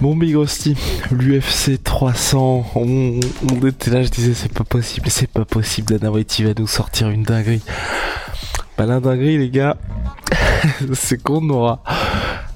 Bon 0.00 0.14
Big 0.14 0.36
l'UFC 1.10 1.82
300, 1.82 2.66
on, 2.76 3.18
était 3.66 3.90
là, 3.90 4.04
je 4.04 4.10
disais 4.10 4.32
c'est 4.32 4.52
pas 4.52 4.62
possible, 4.62 5.10
c'est 5.10 5.28
pas 5.28 5.44
possible, 5.44 5.98
Dana 5.98 6.12
White 6.12 6.40
va 6.40 6.52
nous 6.56 6.68
sortir 6.68 7.10
une 7.10 7.24
dinguerie. 7.24 7.62
Bah 8.76 8.86
la 8.86 9.00
dinguerie 9.00 9.38
les 9.38 9.50
gars, 9.50 9.76
c'est 10.92 11.20
qu'on 11.20 11.48
aura 11.48 11.82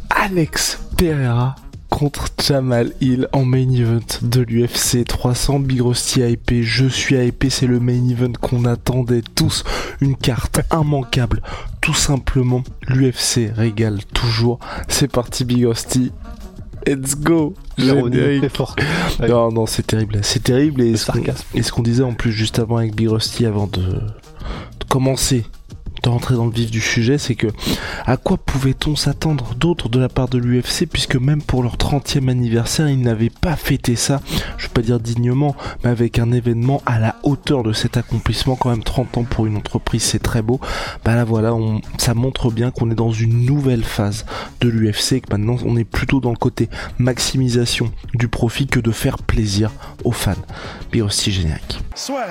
Alex 0.08 0.78
Pereira 0.96 1.56
contre 1.92 2.28
Jamal 2.42 2.92
Hill 3.00 3.28
en 3.32 3.44
main 3.44 3.70
event 3.70 4.00
de 4.22 4.42
l'UFC 4.42 5.04
300. 5.04 5.60
Big 5.60 5.82
Rusty 5.82 6.20
hypé, 6.20 6.62
je 6.62 6.86
suis 6.86 7.16
hypé, 7.16 7.50
c'est 7.50 7.66
le 7.66 7.80
main 7.80 8.08
event 8.08 8.32
qu'on 8.40 8.64
attendait 8.64 9.22
tous. 9.34 9.64
Une 10.00 10.16
carte 10.16 10.60
immanquable, 10.72 11.42
tout 11.80 11.94
simplement. 11.94 12.62
L'UFC 12.88 13.52
régale 13.54 14.04
toujours. 14.14 14.58
C'est 14.88 15.10
parti 15.10 15.44
Big 15.44 15.66
Rusty, 15.66 16.12
Let's 16.86 17.14
go 17.14 17.54
fort. 18.48 18.76
Non, 19.20 19.50
non, 19.52 19.66
c'est 19.66 19.86
terrible. 19.86 20.18
C'est 20.22 20.42
terrible. 20.42 20.82
Et 20.82 20.96
ce 20.96 21.72
qu'on 21.72 21.82
disait 21.82 22.02
en 22.02 22.14
plus 22.14 22.32
juste 22.32 22.58
avant 22.58 22.78
avec 22.78 22.94
Big 22.94 23.08
Rusty, 23.08 23.46
avant 23.46 23.66
de, 23.66 23.80
de 23.82 24.84
commencer 24.88 25.44
de 26.02 26.08
rentrer 26.08 26.34
dans 26.34 26.46
le 26.46 26.52
vif 26.52 26.70
du 26.70 26.80
sujet, 26.80 27.18
c'est 27.18 27.34
que 27.34 27.46
à 28.06 28.16
quoi 28.16 28.36
pouvait-on 28.36 28.96
s'attendre 28.96 29.54
d'autre 29.54 29.88
de 29.88 29.98
la 29.98 30.08
part 30.08 30.28
de 30.28 30.38
l'UFC 30.38 30.86
puisque 30.90 31.16
même 31.16 31.42
pour 31.42 31.62
leur 31.62 31.76
30e 31.76 32.28
anniversaire, 32.28 32.88
ils 32.88 33.00
n'avaient 33.00 33.30
pas 33.30 33.56
fêté 33.56 33.96
ça, 33.96 34.20
je 34.58 34.66
vais 34.66 34.72
pas 34.72 34.82
dire 34.82 35.00
dignement, 35.00 35.54
mais 35.84 35.90
avec 35.90 36.18
un 36.18 36.32
événement 36.32 36.82
à 36.86 36.98
la 36.98 37.16
hauteur 37.22 37.62
de 37.62 37.72
cet 37.72 37.96
accomplissement, 37.96 38.56
quand 38.56 38.70
même 38.70 38.82
30 38.82 39.18
ans 39.18 39.24
pour 39.24 39.46
une 39.46 39.56
entreprise, 39.56 40.02
c'est 40.02 40.22
très 40.22 40.42
beau. 40.42 40.60
Bah 41.04 41.14
là 41.14 41.24
voilà, 41.24 41.54
ça 41.98 42.14
montre 42.14 42.50
bien 42.50 42.70
qu'on 42.70 42.90
est 42.90 42.96
dans 42.96 43.12
une 43.12 43.44
nouvelle 43.44 43.84
phase 43.84 44.26
de 44.60 44.68
l'UFC, 44.68 45.20
que 45.20 45.32
maintenant 45.32 45.56
on 45.64 45.76
est 45.76 45.84
plutôt 45.84 46.20
dans 46.20 46.30
le 46.30 46.36
côté 46.36 46.68
maximisation 46.98 47.92
du 48.14 48.28
profit 48.28 48.66
que 48.66 48.80
de 48.80 48.90
faire 48.90 49.18
plaisir 49.18 49.70
aux 50.04 50.12
fans. 50.12 50.32
Puis 50.90 51.02
aussi 51.02 51.30
générique. 51.32 51.80
Soit. 51.94 52.26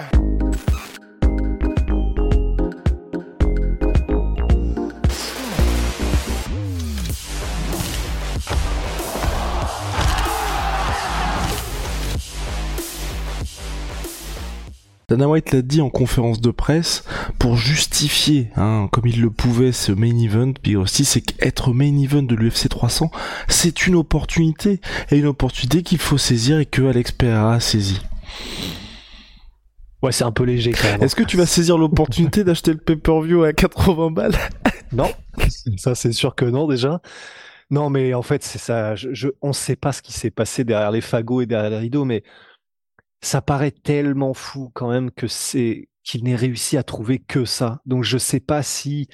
Dana 15.12 15.28
White 15.28 15.52
l'a 15.52 15.62
dit 15.62 15.82
en 15.82 15.90
conférence 15.90 16.40
de 16.40 16.52
presse 16.52 17.04
pour 17.38 17.58
justifier, 17.58 18.50
hein, 18.56 18.88
comme 18.94 19.08
il 19.08 19.20
le 19.20 19.30
pouvait, 19.30 19.74
ce 19.74 19.92
main 19.92 20.18
event. 20.18 20.54
Puis 20.64 20.78
aussi, 20.78 21.04
c'est 21.04 21.20
qu'être 21.20 21.74
main 21.74 21.98
event 22.02 22.24
de 22.24 22.34
l'UFC 22.34 22.70
300, 22.70 23.12
c'est 23.50 23.88
une 23.88 23.96
opportunité 23.96 24.80
et 25.10 25.18
une 25.18 25.26
opportunité 25.26 25.84
qu'il 25.84 25.98
faut 25.98 26.18
saisir 26.18 26.60
et 26.60 26.66
que 26.66 26.84
Alex 26.84 27.12
Pereira 27.12 27.56
a 27.56 27.60
saisi. 27.60 28.00
Ouais, 30.02 30.14
c'est 30.14 30.24
un 30.24 30.32
peu 30.32 30.46
léger 30.46 30.72
quand 30.72 30.88
même. 30.88 31.04
Est-ce 31.04 31.18
que 31.18 31.24
tu 31.24 31.36
vas 31.36 31.46
saisir 31.46 31.78
l'opportunité 31.78 32.44
d'acheter 32.46 32.72
le 32.72 32.78
pay-per-view 32.78 33.44
à 33.44 33.52
80 33.52 34.12
balles? 34.12 34.38
Non, 34.94 35.12
ça 35.76 35.94
c'est 35.94 36.14
sûr 36.14 36.36
que 36.36 36.46
non 36.46 36.70
déjà. 36.70 37.02
Non, 37.70 37.90
mais 37.90 38.14
en 38.14 38.22
fait, 38.22 38.44
c'est 38.44 38.60
ça. 38.60 38.96
Je, 38.96 39.28
on 39.42 39.52
sait 39.52 39.76
pas 39.76 39.92
ce 39.92 40.02
qui 40.02 40.14
s'est 40.14 40.32
passé 40.32 40.64
derrière 40.64 40.92
les 40.92 41.02
fagots 41.02 41.42
et 41.42 41.46
derrière 41.46 41.70
les 41.70 41.80
rideaux, 41.80 42.06
mais 42.06 42.24
ça 43.22 43.42
paraît 43.42 43.72
tellement 43.72 44.34
fou 44.34 44.72
quand 44.74 44.90
même 44.90 45.12
que 45.12 45.28
c'est 45.28 45.90
qu'il 46.04 46.24
n'ait 46.24 46.36
réussi 46.36 46.78
à 46.78 46.84
trouver 46.84 47.20
que 47.20 47.46
ça. 47.46 47.80
Donc 47.86 48.04
je 48.04 48.18
sais 48.18 48.40
pas 48.40 48.64
si 48.64 49.08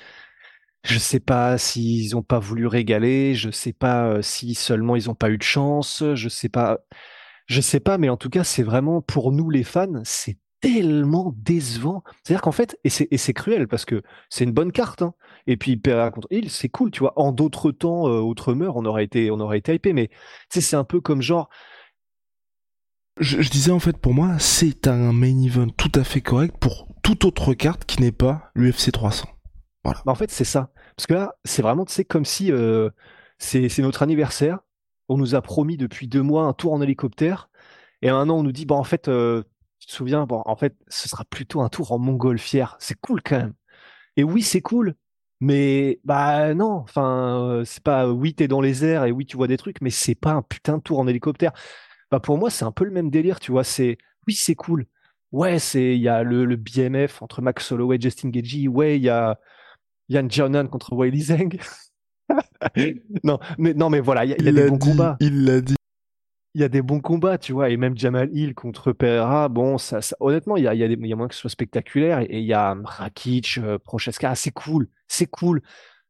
je 0.84 1.00
sais 1.00 1.20
pas 1.20 1.58
s'ils 1.58 2.16
ont 2.16 2.24
pas 2.24 2.40
voulu 2.40 2.68
régaler, 2.68 3.36
je 3.36 3.52
sais 3.52 3.74
pas 3.74 4.08
euh, 4.08 4.22
si 4.22 4.56
seulement 4.56 4.96
ils 4.96 5.10
ont 5.10 5.16
pas 5.16 5.30
eu 5.30 5.38
de 5.38 5.44
chance, 5.44 6.04
je 6.16 6.30
sais 6.30 6.50
pas 6.50 6.80
je 7.48 7.62
sais 7.62 7.80
pas 7.80 7.98
mais 7.98 8.10
en 8.10 8.18
tout 8.18 8.30
cas, 8.30 8.44
c'est 8.44 8.64
vraiment 8.64 9.02
pour 9.02 9.32
nous 9.32 9.50
les 9.50 9.64
fans, 9.64 10.02
c'est 10.04 10.38
tellement 10.62 11.34
décevant. 11.38 12.04
C'est-à-dire 12.24 12.42
qu'en 12.42 12.52
fait 12.52 12.78
et 12.84 12.90
c'est 12.90 13.34
cruel 13.34 13.68
parce 13.68 13.86
que 13.86 14.02
c'est 14.30 14.44
une 14.46 14.52
bonne 14.54 14.72
carte 14.72 15.02
hein. 15.02 15.14
Et 15.48 15.56
puis 15.58 15.78
Pereira 15.78 16.12
contre 16.12 16.28
Hill, 16.32 16.50
c'est 16.50 16.70
cool, 16.70 16.92
tu 16.92 17.00
vois. 17.00 17.14
En 17.18 17.32
d'autres 17.32 17.72
temps, 17.72 18.08
euh, 18.08 18.20
autre 18.20 18.54
on 18.54 18.86
aurait 18.86 19.04
été 19.06 19.32
on 19.32 19.40
aurait 19.40 19.60
été 19.60 19.74
hypé 19.76 19.94
mais 19.94 20.10
c'est 20.50 20.76
un 20.76 20.84
peu 20.84 21.02
comme 21.02 21.22
genre 21.22 21.50
je, 23.20 23.50
disais 23.50 23.72
en 23.72 23.80
fait 23.80 23.98
pour 23.98 24.14
moi, 24.14 24.38
c'est 24.40 24.88
un 24.88 25.14
main 25.14 25.42
event 25.44 25.70
tout 25.70 25.92
à 25.96 26.04
fait 26.04 26.22
correct 26.22 26.56
pour 26.60 26.88
toute 27.04 27.26
autre 27.26 27.54
carte 27.54 27.86
qui 27.86 28.02
n'est 28.02 28.12
pas 28.12 28.52
l'UFC 28.56 28.92
300. 28.92 29.28
Voilà. 29.84 30.02
Bah 30.06 30.12
en 30.12 30.16
fait, 30.16 30.32
c'est 30.32 30.44
ça. 30.44 30.72
Parce 30.96 31.08
que 31.08 31.14
là, 31.14 31.36
c'est 31.46 31.62
vraiment, 31.62 31.86
tu 31.86 32.04
comme 32.06 32.26
si 32.26 32.52
euh, 32.52 32.90
c'est 33.38 33.80
notre 33.80 34.04
anniversaire. 34.04 34.60
On 35.10 35.18
nous 35.18 35.36
a 35.36 35.42
promis 35.42 35.78
depuis 35.78 36.08
deux 36.08 36.22
mois 36.22 36.44
un 36.44 36.54
tour 36.54 36.74
en 36.74 36.82
hélicoptère. 36.82 37.50
Et 38.02 38.10
un 38.10 38.30
an, 38.30 38.40
on 38.40 38.44
nous 38.44 38.52
dit, 38.52 38.66
bon, 38.66 38.76
en 38.76 38.84
fait, 38.84 39.08
euh, 39.08 39.44
tu 39.80 39.88
te 39.88 39.94
souviens, 39.94 40.26
bon, 40.26 40.42
en 40.46 40.56
fait, 40.58 40.76
ce 40.90 41.08
sera 41.08 41.24
plutôt 41.24 41.62
un 41.62 41.70
tour 41.70 41.94
en 41.94 42.00
montgolfière. 42.00 42.76
C'est 42.80 43.00
cool 43.00 43.22
quand 43.24 43.38
même. 43.38 43.54
Et 44.18 44.24
oui, 44.24 44.42
c'est 44.42 44.62
cool. 44.62 44.96
Mais 45.40 46.00
bah 46.04 46.56
non, 46.56 46.72
enfin, 46.78 47.40
euh, 47.44 47.64
c'est 47.64 47.84
pas 47.84 48.10
oui, 48.10 48.34
t'es 48.34 48.48
dans 48.48 48.60
les 48.60 48.84
airs 48.84 49.06
et 49.06 49.12
oui, 49.12 49.26
tu 49.26 49.38
vois 49.38 49.48
des 49.48 49.58
trucs, 49.58 49.82
mais 49.82 49.92
c'est 49.92 50.16
pas 50.16 50.32
un 50.32 50.42
putain 50.42 50.78
de 50.78 50.82
tour 50.82 51.00
en 51.00 51.08
hélicoptère 51.08 51.54
bah 52.12 52.20
pour 52.20 52.38
moi 52.38 52.50
c'est 52.50 52.66
un 52.66 52.72
peu 52.72 52.86
le 52.86 52.92
même 52.92 53.10
délire, 53.10 53.40
tu 53.40 53.52
vois. 53.52 53.64
C'est 53.64 53.98
oui 54.28 54.34
c'est 54.34 54.56
cool. 54.56 54.86
Ouais 55.32 55.60
c'est 55.60 55.96
il 55.96 56.02
y 56.02 56.08
a 56.08 56.24
le, 56.24 56.46
le, 56.46 56.56
BMF 56.56 57.22
entre 57.22 57.42
Max 57.42 57.72
Holloway 57.72 57.98
et 57.98 58.02
Justin 58.02 58.30
Gagey. 58.30 58.68
Ouais 58.68 58.98
il 58.98 59.04
y 59.04 59.10
a 59.10 59.40
Yann 60.10 60.30
Jernan 60.30 60.68
contre 60.68 60.94
Wiley 60.94 61.22
Zeng. 61.22 61.60
non 63.24 63.40
mais 63.58 63.74
non 63.74 63.90
mais 63.90 64.00
voilà 64.00 64.26
il 64.26 64.32
y 64.32 64.34
a, 64.34 64.52
des 64.52 64.70
bons 64.70 64.78
combats. 64.78 65.18
Il 65.20 65.46
l'a 65.46 65.62
dit. 65.62 65.76
Il 66.56 66.62
y 66.62 66.64
a 66.64 66.70
des 66.70 66.82
bons 66.82 67.02
combats, 67.02 67.38
tu 67.38 67.54
vois, 67.54 67.70
et 67.70 67.78
même 67.78 67.96
Jamal 67.96 68.36
Hill 68.36 68.56
contre 68.56 68.92
Pereira, 68.92 69.48
bon, 69.48 69.78
ça, 69.78 70.00
honnêtement, 70.20 70.58
il 70.58 70.64
y 70.64 70.68
a, 70.68 70.74
il 70.74 70.80
y, 70.80 70.84
a 70.84 70.88
il 70.88 71.06
y 71.06 71.14
a 71.14 71.16
moins 71.16 71.28
que 71.28 71.36
ce 71.36 71.42
soit 71.42 71.52
spectaculaire, 71.52 72.22
et 72.22 72.40
il 72.40 72.46
y 72.46 72.54
a 72.54 72.76
Rakic, 72.84 73.60
euh, 73.60 73.78
Prochaska, 73.78 74.34
c'est 74.34 74.50
cool, 74.50 74.90
c'est 75.08 75.28
cool. 75.28 75.62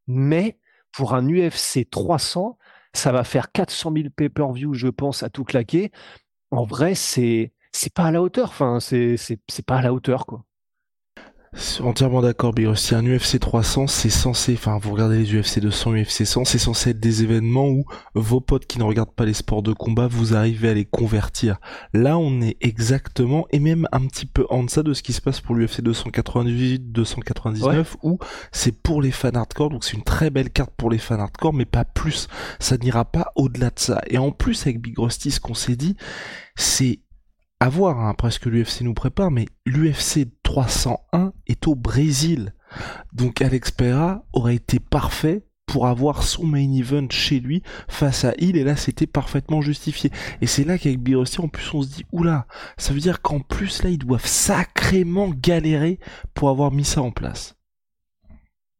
Mais 0.07 0.57
pour 0.93 1.15
un 1.15 1.27
UFC 1.27 1.89
300, 1.89 2.57
ça 2.97 3.11
va 3.11 3.23
faire 3.23 3.51
400 3.51 3.91
000 3.91 4.11
pay-per-view, 4.15 4.73
je 4.73 4.87
pense, 4.87 5.23
à 5.23 5.29
tout 5.29 5.43
claquer. 5.45 5.91
En 6.51 6.65
vrai, 6.65 6.95
c'est 6.95 7.53
c'est 7.73 7.93
pas 7.93 8.05
à 8.05 8.11
la 8.11 8.23
hauteur. 8.23 8.49
Enfin, 8.49 8.79
c'est 8.81 9.17
c'est 9.17 9.65
pas 9.67 9.77
à 9.79 9.83
la 9.83 9.93
hauteur, 9.93 10.27
quoi. 10.27 10.45
Entièrement 11.81 12.22
d'accord, 12.22 12.53
Si 12.75 12.94
Un 12.94 13.03
UFC 13.06 13.40
300, 13.40 13.88
c'est 13.88 14.09
censé, 14.09 14.53
enfin, 14.53 14.78
vous 14.81 14.91
regardez 14.91 15.19
les 15.19 15.40
UFC 15.40 15.59
200, 15.59 15.94
UFC 15.95 16.25
100, 16.25 16.45
c'est 16.45 16.57
censé 16.57 16.91
être 16.91 17.00
des 17.00 17.23
événements 17.23 17.68
où 17.68 17.85
vos 18.13 18.41
potes 18.41 18.68
qui 18.68 18.78
ne 18.78 18.84
regardent 18.84 19.13
pas 19.13 19.25
les 19.25 19.34
sports 19.34 19.63
de 19.63 19.73
combat, 19.73 20.07
vous 20.07 20.35
arrivez 20.35 20.69
à 20.69 20.73
les 20.73 20.85
convertir. 20.85 21.57
Là, 21.94 22.18
on 22.18 22.41
est 22.41 22.57
exactement, 22.62 23.47
et 23.51 23.59
même 23.59 23.88
un 23.91 24.01
petit 24.01 24.25
peu 24.25 24.45
en 24.50 24.63
deçà 24.63 24.84
de 24.84 24.94
ce 24.94 25.01
qui 25.01 25.13
se 25.13 25.22
passe 25.22 25.41
pour 25.41 25.56
l'UFC 25.56 25.81
298, 25.81 26.91
299, 26.91 27.97
où 28.03 28.19
c'est 28.51 28.84
pour 28.84 29.01
les 29.01 29.12
fans 29.12 29.31
hardcore, 29.31 29.69
donc 29.69 29.84
c'est 29.84 29.97
une 29.97 30.03
très 30.03 30.29
belle 30.29 30.51
carte 30.51 30.74
pour 30.78 30.89
les 30.89 31.00
fans 31.00 31.19
hardcore, 31.19 31.53
mais 31.53 31.66
pas 31.66 31.85
plus. 31.85 32.28
Ça 32.59 32.78
n'ira 32.78 33.06
pas 33.06 33.31
au-delà 33.35 33.69
de 33.69 33.79
ça. 33.79 34.01
Et 34.07 34.18
en 34.18 34.31
plus, 34.31 34.62
avec 34.62 34.79
Big 34.79 34.97
Rusty, 34.97 35.31
ce 35.31 35.39
qu'on 35.39 35.56
s'est 35.56 35.75
dit, 35.75 35.95
c'est 36.56 37.00
à 37.59 37.69
voir 37.69 38.00
hein, 38.00 38.09
après 38.09 38.31
ce 38.31 38.39
que 38.39 38.50
l'UFC 38.50 38.81
nous 38.81 38.94
prépare, 38.94 39.31
mais 39.31 39.47
l'UFC 39.66 40.28
301 40.57 41.34
est 41.45 41.68
au 41.68 41.75
Brésil. 41.75 42.56
Donc 43.13 43.44
Alex 43.44 43.69
Pereira 43.69 44.23
aurait 44.34 44.56
été 44.56 44.79
parfait 44.79 45.45
pour 45.68 45.85
avoir 45.85 46.23
son 46.23 46.47
main 46.47 46.73
event 46.73 47.07
chez 47.12 47.40
lui 47.40 47.62
face 47.88 48.25
à 48.25 48.34
Hill 48.40 48.57
et 48.57 48.63
là 48.63 48.75
c'était 48.75 49.06
parfaitement 49.06 49.62
justifié. 49.62 50.09
Et 50.41 50.47
c'est 50.47 50.63
là 50.63 50.79
qu'avec 50.79 51.00
Birossi 51.00 51.41
en 51.41 51.47
plus 51.47 51.72
on 51.75 51.84
se 51.84 51.90
dit 51.90 52.06
oula, 52.12 52.47
ça 52.78 52.91
veut 52.91 53.00
dire 53.00 53.22
qu'en 53.22 53.40
plus 53.40 53.84
là 53.84 53.91
ils 53.91 54.00
doivent 54.00 54.25
sacrément 54.25 55.29
galérer 55.29 56.00
pour 56.34 56.50
avoir 56.50 56.72
mis 56.72 56.85
ça 56.85 57.03
en 57.03 57.12
place. 57.12 57.56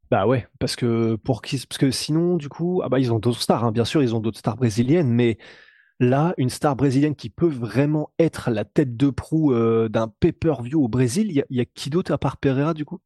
Bah 0.10 0.26
ouais, 0.26 0.48
parce 0.60 0.76
que 0.76 1.16
pour 1.16 1.44
qui 1.44 1.58
parce 1.58 1.78
que 1.78 1.92
sinon 1.92 2.38
du 2.38 2.50
coup 2.50 2.82
ah 2.84 2.90
bah 2.90 2.98
ils 2.98 3.14
ont 3.14 3.20
d'autres 3.20 3.42
stars 3.42 3.66
hein. 3.66 3.72
bien 3.72 3.86
sûr, 3.86 4.02
ils 4.02 4.16
ont 4.16 4.20
d'autres 4.20 4.40
stars 4.40 4.58
brésiliennes 4.58 5.12
mais 5.12 5.38
là, 6.00 6.34
une 6.38 6.50
star 6.50 6.76
brésilienne 6.76 7.16
qui 7.16 7.30
peut 7.30 7.48
vraiment 7.48 8.12
être 8.20 8.50
la 8.52 8.66
tête 8.66 8.98
de 8.98 9.10
proue 9.10 9.54
euh, 9.54 9.90
d'un 9.90 10.08
pay-per-view 10.08 10.84
au 10.84 10.88
Brésil, 10.88 11.32
il 11.32 11.44
y, 11.50 11.62
a 11.62 11.66
qui 11.66 11.90
d'autre 11.90 12.12
à 12.12 12.18
part 12.18 12.38
Pereira 12.38 12.74
du 12.74 12.86
coup? 12.86 13.00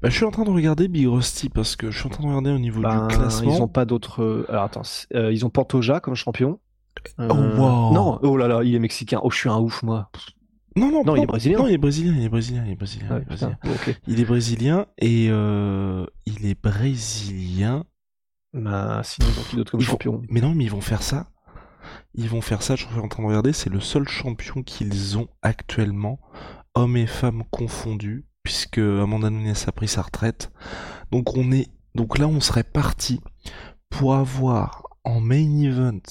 Bah, 0.00 0.08
je 0.08 0.14
suis 0.14 0.24
en 0.24 0.30
train 0.30 0.44
de 0.44 0.50
regarder 0.50 0.88
Big 0.88 1.06
Rusty 1.06 1.48
parce 1.48 1.76
que 1.76 1.90
je 1.90 1.98
suis 1.98 2.06
en 2.06 2.10
train 2.10 2.22
de 2.22 2.28
regarder 2.28 2.52
au 2.52 2.58
niveau 2.58 2.78
du 2.78 2.86
ben, 2.86 3.08
classement. 3.08 3.54
Ils 3.54 3.62
ont 3.62 3.68
pas 3.68 3.84
d'autres. 3.84 4.22
Euh, 4.22 4.46
alors 4.48 4.64
attends, 4.64 4.82
euh, 5.14 5.32
ils 5.32 5.44
ont 5.44 5.50
Pantoja 5.50 6.00
comme 6.00 6.14
champion. 6.14 6.60
oh 7.18 7.22
wow. 7.22 7.92
Non, 7.92 8.18
oh 8.22 8.36
là 8.36 8.46
là, 8.46 8.62
il 8.62 8.74
est 8.74 8.78
mexicain. 8.78 9.20
Oh, 9.22 9.30
je 9.30 9.36
suis 9.36 9.48
un 9.48 9.58
ouf 9.58 9.82
moi. 9.82 10.10
Non, 10.76 10.90
non, 10.90 11.04
non, 11.04 11.16
il 11.16 11.22
est 11.22 11.26
brésilien. 11.26 11.58
Non, 11.58 11.66
il 11.66 11.74
est 11.74 11.78
brésilien, 11.78 12.14
il 12.16 12.24
est 12.24 12.28
brésilien, 12.28 12.64
il 12.66 12.72
est 12.72 12.76
brésilien. 12.76 13.06
il, 13.16 13.22
est 13.22 13.24
brésilien. 13.24 13.56
il 14.06 14.20
est 14.20 14.24
brésilien 14.24 14.86
et 14.98 15.24
il 15.26 16.46
est 16.46 16.60
brésilien. 16.60 17.84
Bah, 18.52 19.00
sinon, 19.02 19.26
ils 19.28 19.40
ont 19.40 19.42
qui 19.42 19.56
d'autre 19.56 19.72
comme 19.72 19.80
champion? 19.80 20.22
Mais 20.28 20.40
non, 20.40 20.54
mais 20.54 20.64
ils 20.64 20.70
vont 20.70 20.80
faire 20.80 21.02
ça 21.02 21.26
ils 22.14 22.28
vont 22.28 22.40
faire 22.40 22.62
ça, 22.62 22.76
je 22.76 22.86
suis 22.86 22.98
en 22.98 23.08
train 23.08 23.22
de 23.22 23.28
regarder, 23.28 23.52
c'est 23.52 23.70
le 23.70 23.80
seul 23.80 24.08
champion 24.08 24.62
qu'ils 24.62 25.18
ont 25.18 25.28
actuellement, 25.42 26.20
hommes 26.74 26.96
et 26.96 27.06
femmes 27.06 27.44
confondus, 27.50 28.26
puisque 28.42 28.78
Amanda 28.78 29.30
Nunes 29.30 29.54
a 29.66 29.72
pris 29.72 29.88
sa 29.88 30.02
retraite. 30.02 30.52
Donc 31.10 31.36
on 31.36 31.50
est, 31.52 31.68
donc 31.94 32.18
là 32.18 32.26
on 32.28 32.40
serait 32.40 32.64
parti 32.64 33.20
pour 33.88 34.14
avoir 34.14 34.82
en 35.04 35.20
main 35.20 35.60
event 35.62 36.02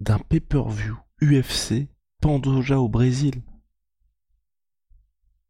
d'un 0.00 0.18
pay-per-view 0.18 0.96
UFC 1.20 1.88
Pandoja 2.20 2.78
au 2.80 2.88
Brésil. 2.88 3.42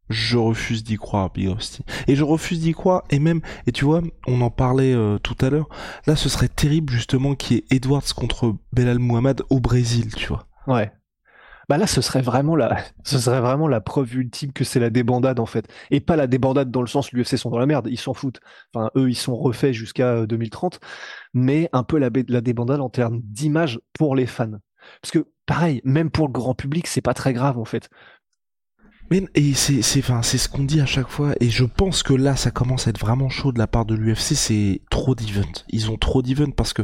Je 0.09 0.37
refuse 0.37 0.83
d'y 0.83 0.97
croire, 0.97 1.31
Big 1.31 1.49
Rusty. 1.49 1.83
Et 2.07 2.15
je 2.15 2.23
refuse 2.23 2.59
d'y 2.59 2.73
croire, 2.73 3.03
et 3.09 3.19
même, 3.19 3.41
et 3.67 3.71
tu 3.71 3.85
vois, 3.85 4.01
on 4.27 4.41
en 4.41 4.49
parlait 4.49 4.93
euh, 4.93 5.17
tout 5.17 5.37
à 5.41 5.49
l'heure, 5.49 5.69
là 6.07 6.15
ce 6.15 6.29
serait 6.29 6.49
terrible 6.49 6.91
justement 6.91 7.35
qu'il 7.35 7.57
y 7.57 7.59
ait 7.59 7.75
Edwards 7.77 8.13
contre 8.15 8.55
Belal 8.73 8.99
Muhammad 8.99 9.41
au 9.49 9.59
Brésil, 9.59 10.13
tu 10.15 10.27
vois. 10.27 10.47
Ouais. 10.67 10.91
Bah 11.69 11.77
là, 11.77 11.87
ce 11.87 12.01
serait 12.01 12.21
vraiment 12.21 12.57
la, 12.57 13.81
preuve 13.81 14.15
ultime 14.15 14.51
que 14.51 14.63
c'est 14.63 14.79
la 14.79 14.89
débandade 14.89 15.39
en 15.39 15.45
fait, 15.45 15.67
et 15.91 16.01
pas 16.01 16.15
la 16.15 16.27
débandade 16.27 16.71
dans 16.71 16.81
le 16.81 16.87
sens 16.87 17.11
l'UFC 17.11 17.37
sont 17.37 17.49
dans 17.49 17.57
la 17.57 17.65
merde, 17.65 17.87
ils 17.89 17.97
s'en 17.99 18.13
foutent. 18.13 18.41
Enfin, 18.73 18.89
eux, 18.95 19.09
ils 19.09 19.15
sont 19.15 19.35
refaits 19.35 19.73
jusqu'à 19.73 20.25
2030, 20.25 20.75
euh, 20.75 20.87
mais 21.33 21.69
un 21.71 21.83
peu 21.83 21.97
la, 21.97 22.09
la 22.27 22.41
débandade 22.41 22.81
en 22.81 22.89
termes 22.89 23.21
d'image 23.23 23.79
pour 23.93 24.15
les 24.15 24.25
fans. 24.25 24.59
Parce 25.01 25.11
que 25.11 25.27
pareil, 25.45 25.81
même 25.85 26.11
pour 26.11 26.27
le 26.27 26.33
grand 26.33 26.53
public, 26.53 26.87
c'est 26.87 27.01
pas 27.01 27.13
très 27.13 27.33
grave 27.33 27.57
en 27.57 27.65
fait. 27.65 27.89
Mais 29.11 29.23
et 29.35 29.53
c'est 29.53 29.81
c'est 29.81 29.99
enfin 29.99 30.21
c'est 30.21 30.37
ce 30.37 30.49
qu'on 30.49 30.63
dit 30.63 30.81
à 30.81 30.85
chaque 30.85 31.09
fois 31.09 31.33
et 31.39 31.49
je 31.49 31.65
pense 31.65 32.03
que 32.03 32.13
là 32.13 32.35
ça 32.35 32.51
commence 32.51 32.87
à 32.87 32.89
être 32.89 32.99
vraiment 32.99 33.29
chaud 33.29 33.51
de 33.51 33.59
la 33.59 33.67
part 33.67 33.85
de 33.85 33.95
l'UFC, 33.95 34.35
c'est 34.35 34.81
trop 34.89 35.13
d'events. 35.13 35.63
Ils 35.69 35.91
ont 35.91 35.97
trop 35.97 36.21
d'events 36.21 36.51
parce 36.51 36.73
que 36.73 36.83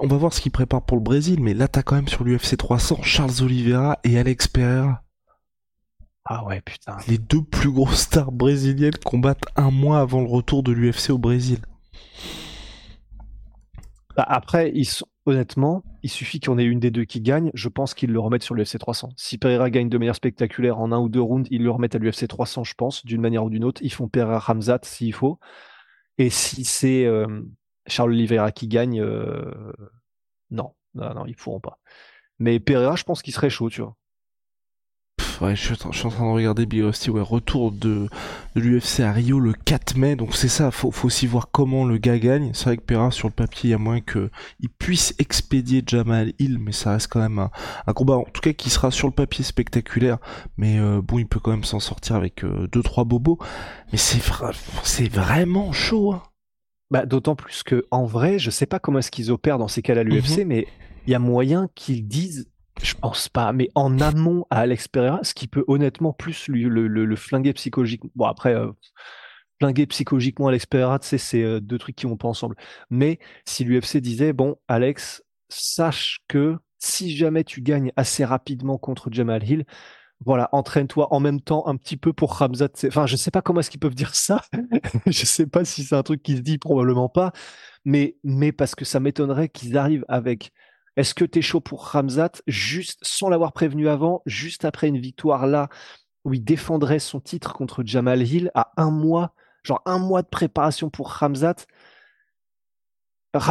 on 0.00 0.06
va 0.06 0.16
voir 0.16 0.32
ce 0.32 0.40
qu'ils 0.40 0.52
préparent 0.52 0.84
pour 0.84 0.96
le 0.96 1.02
Brésil, 1.02 1.40
mais 1.40 1.52
là 1.52 1.68
t'as 1.68 1.82
quand 1.82 1.96
même 1.96 2.08
sur 2.08 2.24
l'UFC 2.24 2.56
300 2.56 3.02
Charles 3.02 3.42
Oliveira 3.42 3.98
et 4.02 4.18
Alex 4.18 4.48
Pereira. 4.48 5.02
Ah 6.26 6.42
ouais, 6.46 6.62
putain. 6.62 6.96
Les 7.06 7.18
deux 7.18 7.42
plus 7.42 7.70
grosses 7.70 8.00
stars 8.00 8.32
brésiliennes 8.32 8.96
combattent 9.04 9.44
un 9.56 9.70
mois 9.70 10.00
avant 10.00 10.22
le 10.22 10.26
retour 10.26 10.62
de 10.62 10.72
l'UFC 10.72 11.10
au 11.10 11.18
Brésil. 11.18 11.58
Bah 14.16 14.24
après, 14.26 14.72
ils 14.74 14.86
sont, 14.86 15.06
honnêtement, 15.26 15.82
il 16.04 16.10
suffit 16.10 16.38
qu'il 16.38 16.50
y 16.50 16.52
en 16.52 16.58
ait 16.58 16.64
une 16.64 16.80
des 16.80 16.90
deux 16.90 17.06
qui 17.06 17.22
gagne. 17.22 17.50
Je 17.54 17.70
pense 17.70 17.94
qu'ils 17.94 18.12
le 18.12 18.20
remettent 18.20 18.42
sur 18.42 18.54
l'UFC 18.54 18.78
300. 18.78 19.14
Si 19.16 19.38
Pereira 19.38 19.70
gagne 19.70 19.88
de 19.88 19.96
manière 19.96 20.14
spectaculaire 20.14 20.78
en 20.78 20.92
un 20.92 20.98
ou 20.98 21.08
deux 21.08 21.22
rounds, 21.22 21.48
ils 21.50 21.62
le 21.62 21.70
remettent 21.70 21.94
à 21.94 21.98
l'UFC 21.98 22.28
300, 22.28 22.62
je 22.62 22.74
pense, 22.74 23.06
d'une 23.06 23.22
manière 23.22 23.42
ou 23.42 23.48
d'une 23.48 23.64
autre. 23.64 23.80
Ils 23.82 23.92
font 23.92 24.06
Pereira 24.06 24.38
Ramzat 24.38 24.80
s'il 24.82 25.14
faut. 25.14 25.38
Et 26.18 26.28
si 26.28 26.66
c'est 26.66 27.06
euh, 27.06 27.40
Charles 27.86 28.10
Oliveira 28.10 28.52
qui 28.52 28.68
gagne, 28.68 29.00
euh, 29.00 29.50
non, 30.50 30.74
non, 30.92 31.14
non, 31.14 31.24
ils 31.24 31.36
pourront 31.36 31.60
pas. 31.60 31.78
Mais 32.38 32.60
Pereira, 32.60 32.96
je 32.96 33.04
pense 33.04 33.22
qu'il 33.22 33.32
serait 33.32 33.48
chaud, 33.48 33.70
tu 33.70 33.80
vois 33.80 33.96
je 35.52 35.74
suis, 35.74 35.74
en 35.84 35.90
train 36.10 36.24
de 36.24 36.30
regarder 36.30 36.66
Big 36.66 36.82
Rusty, 36.82 37.10
ouais, 37.10 37.20
retour 37.20 37.72
de, 37.72 38.08
de 38.54 38.60
l'UFC 38.60 39.00
à 39.00 39.12
Rio 39.12 39.40
le 39.40 39.52
4 39.52 39.96
mai, 39.96 40.16
donc 40.16 40.34
c'est 40.34 40.48
ça, 40.48 40.70
faut, 40.70 40.90
faut 40.90 41.06
aussi 41.06 41.26
voir 41.26 41.48
comment 41.50 41.84
le 41.84 41.98
gars 41.98 42.18
gagne. 42.18 42.52
C'est 42.54 42.64
vrai 42.64 42.76
que 42.76 42.82
Pereira, 42.82 43.10
sur 43.10 43.28
le 43.28 43.34
papier, 43.34 43.68
il 43.68 43.70
y 43.72 43.74
a 43.74 43.78
moins 43.78 44.00
qu'il 44.00 44.30
puisse 44.78 45.14
expédier 45.18 45.82
Jamal 45.86 46.32
Hill, 46.38 46.58
mais 46.58 46.72
ça 46.72 46.92
reste 46.92 47.08
quand 47.08 47.20
même 47.20 47.38
un, 47.38 47.92
combat, 47.92 48.14
en 48.14 48.24
tout 48.24 48.40
cas, 48.40 48.52
qui 48.52 48.70
sera 48.70 48.90
sur 48.90 49.08
le 49.08 49.14
papier 49.14 49.44
spectaculaire, 49.44 50.18
mais 50.56 50.78
euh, 50.78 51.02
bon, 51.02 51.18
il 51.18 51.26
peut 51.26 51.40
quand 51.40 51.50
même 51.50 51.64
s'en 51.64 51.80
sortir 51.80 52.16
avec 52.16 52.42
2 52.42 52.46
euh, 52.46 52.66
deux 52.66 52.82
trois 52.82 53.04
bobos, 53.04 53.38
mais 53.92 53.98
c'est 53.98 54.20
c'est 54.82 55.08
vraiment 55.08 55.72
chaud. 55.72 56.12
Hein. 56.12 56.22
Bah, 56.90 57.06
d'autant 57.06 57.34
plus 57.34 57.62
que 57.62 57.86
en 57.90 58.04
vrai, 58.04 58.38
je 58.38 58.50
sais 58.50 58.66
pas 58.66 58.78
comment 58.78 58.98
est-ce 58.98 59.10
qu'ils 59.10 59.30
opèrent 59.30 59.58
dans 59.58 59.68
ces 59.68 59.82
cas-là 59.82 60.04
l'UFC, 60.04 60.38
mhm. 60.38 60.44
mais 60.46 60.66
il 61.06 61.10
y 61.10 61.14
a 61.14 61.18
moyen 61.18 61.68
qu'ils 61.74 62.06
disent 62.06 62.48
je 62.82 62.94
pense 62.94 63.28
pas, 63.28 63.52
mais 63.52 63.68
en 63.74 64.00
amont 64.00 64.46
à 64.50 64.60
Alex 64.60 64.88
Pereira, 64.88 65.20
ce 65.22 65.34
qui 65.34 65.46
peut 65.46 65.64
honnêtement 65.68 66.12
plus 66.12 66.48
lui, 66.48 66.64
le, 66.64 67.16
flinguer 67.16 67.52
psychologiquement. 67.52 68.10
Bon, 68.14 68.26
après, 68.26 68.54
euh, 68.54 68.72
flinguer 69.60 69.86
psychologiquement 69.86 70.48
Alex 70.48 70.66
Pereira, 70.66 70.98
c'est 71.00 71.42
euh, 71.42 71.60
deux 71.60 71.78
trucs 71.78 71.96
qui 71.96 72.06
vont 72.06 72.16
pas 72.16 72.28
ensemble. 72.28 72.56
Mais 72.90 73.18
si 73.46 73.64
l'UFC 73.64 73.98
disait, 73.98 74.32
bon, 74.32 74.56
Alex, 74.68 75.22
sache 75.48 76.20
que 76.28 76.58
si 76.78 77.16
jamais 77.16 77.44
tu 77.44 77.62
gagnes 77.62 77.92
assez 77.96 78.24
rapidement 78.24 78.76
contre 78.78 79.08
Jamal 79.10 79.48
Hill, 79.48 79.64
voilà, 80.24 80.48
entraîne-toi 80.52 81.12
en 81.12 81.20
même 81.20 81.40
temps 81.40 81.66
un 81.66 81.76
petit 81.76 81.96
peu 81.96 82.12
pour 82.12 82.36
Ramzat. 82.38 82.68
Enfin, 82.86 83.06
je 83.06 83.16
sais 83.16 83.30
pas 83.30 83.42
comment 83.42 83.60
est-ce 83.60 83.70
qu'ils 83.70 83.80
peuvent 83.80 83.94
dire 83.94 84.14
ça. 84.14 84.42
je 85.06 85.24
sais 85.24 85.46
pas 85.46 85.64
si 85.64 85.84
c'est 85.84 85.94
un 85.94 86.02
truc 86.02 86.22
qui 86.22 86.36
se 86.36 86.42
dit, 86.42 86.58
probablement 86.58 87.08
pas. 87.08 87.32
Mais, 87.84 88.16
mais 88.24 88.52
parce 88.52 88.74
que 88.74 88.84
ça 88.84 89.00
m'étonnerait 89.00 89.48
qu'ils 89.48 89.76
arrivent 89.76 90.04
avec 90.08 90.52
est-ce 90.96 91.14
que 91.14 91.24
tu 91.24 91.40
es 91.40 91.42
chaud 91.42 91.60
pour 91.60 91.86
Ramzat, 91.86 92.32
juste 92.46 93.00
sans 93.02 93.28
l'avoir 93.28 93.52
prévenu 93.52 93.88
avant, 93.88 94.22
juste 94.26 94.64
après 94.64 94.88
une 94.88 94.98
victoire 94.98 95.46
là, 95.46 95.68
où 96.24 96.34
il 96.34 96.44
défendrait 96.44 97.00
son 97.00 97.20
titre 97.20 97.52
contre 97.52 97.82
Jamal 97.84 98.22
Hill 98.22 98.50
à 98.54 98.72
un 98.76 98.90
mois, 98.90 99.34
genre 99.62 99.82
un 99.86 99.98
mois 99.98 100.22
de 100.22 100.28
préparation 100.28 100.90
pour 100.90 101.10
Ramzat? 101.10 101.66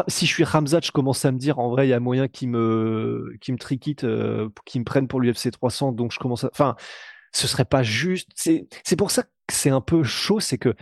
Si 0.07 0.25
je 0.25 0.31
suis 0.31 0.45
Ramzat, 0.45 0.79
je 0.81 0.91
commence 0.91 1.25
à 1.25 1.31
me 1.33 1.37
dire 1.37 1.59
en 1.59 1.69
vrai, 1.69 1.87
il 1.87 1.89
y 1.89 1.93
a 1.93 1.99
moyen 1.99 2.29
qu'il 2.29 2.49
me, 2.49 3.35
qui 3.41 3.51
me 3.51 3.57
euh, 4.05 4.49
qu'il 4.65 4.79
me 4.79 4.85
prenne 4.85 5.09
pour 5.09 5.19
l'UFC 5.19 5.51
300. 5.51 5.91
Donc 5.91 6.13
je 6.13 6.19
commence 6.19 6.45
à. 6.45 6.49
Enfin, 6.53 6.77
ce 7.33 7.47
serait 7.47 7.65
pas 7.65 7.83
juste. 7.83 8.29
C'est, 8.33 8.65
c'est 8.85 8.95
pour 8.95 9.11
ça 9.11 9.23
que 9.23 9.29
c'est 9.51 9.71
un 9.71 9.81
peu 9.81 10.03
chaud, 10.03 10.39
c'est 10.39 10.57
que 10.57 10.73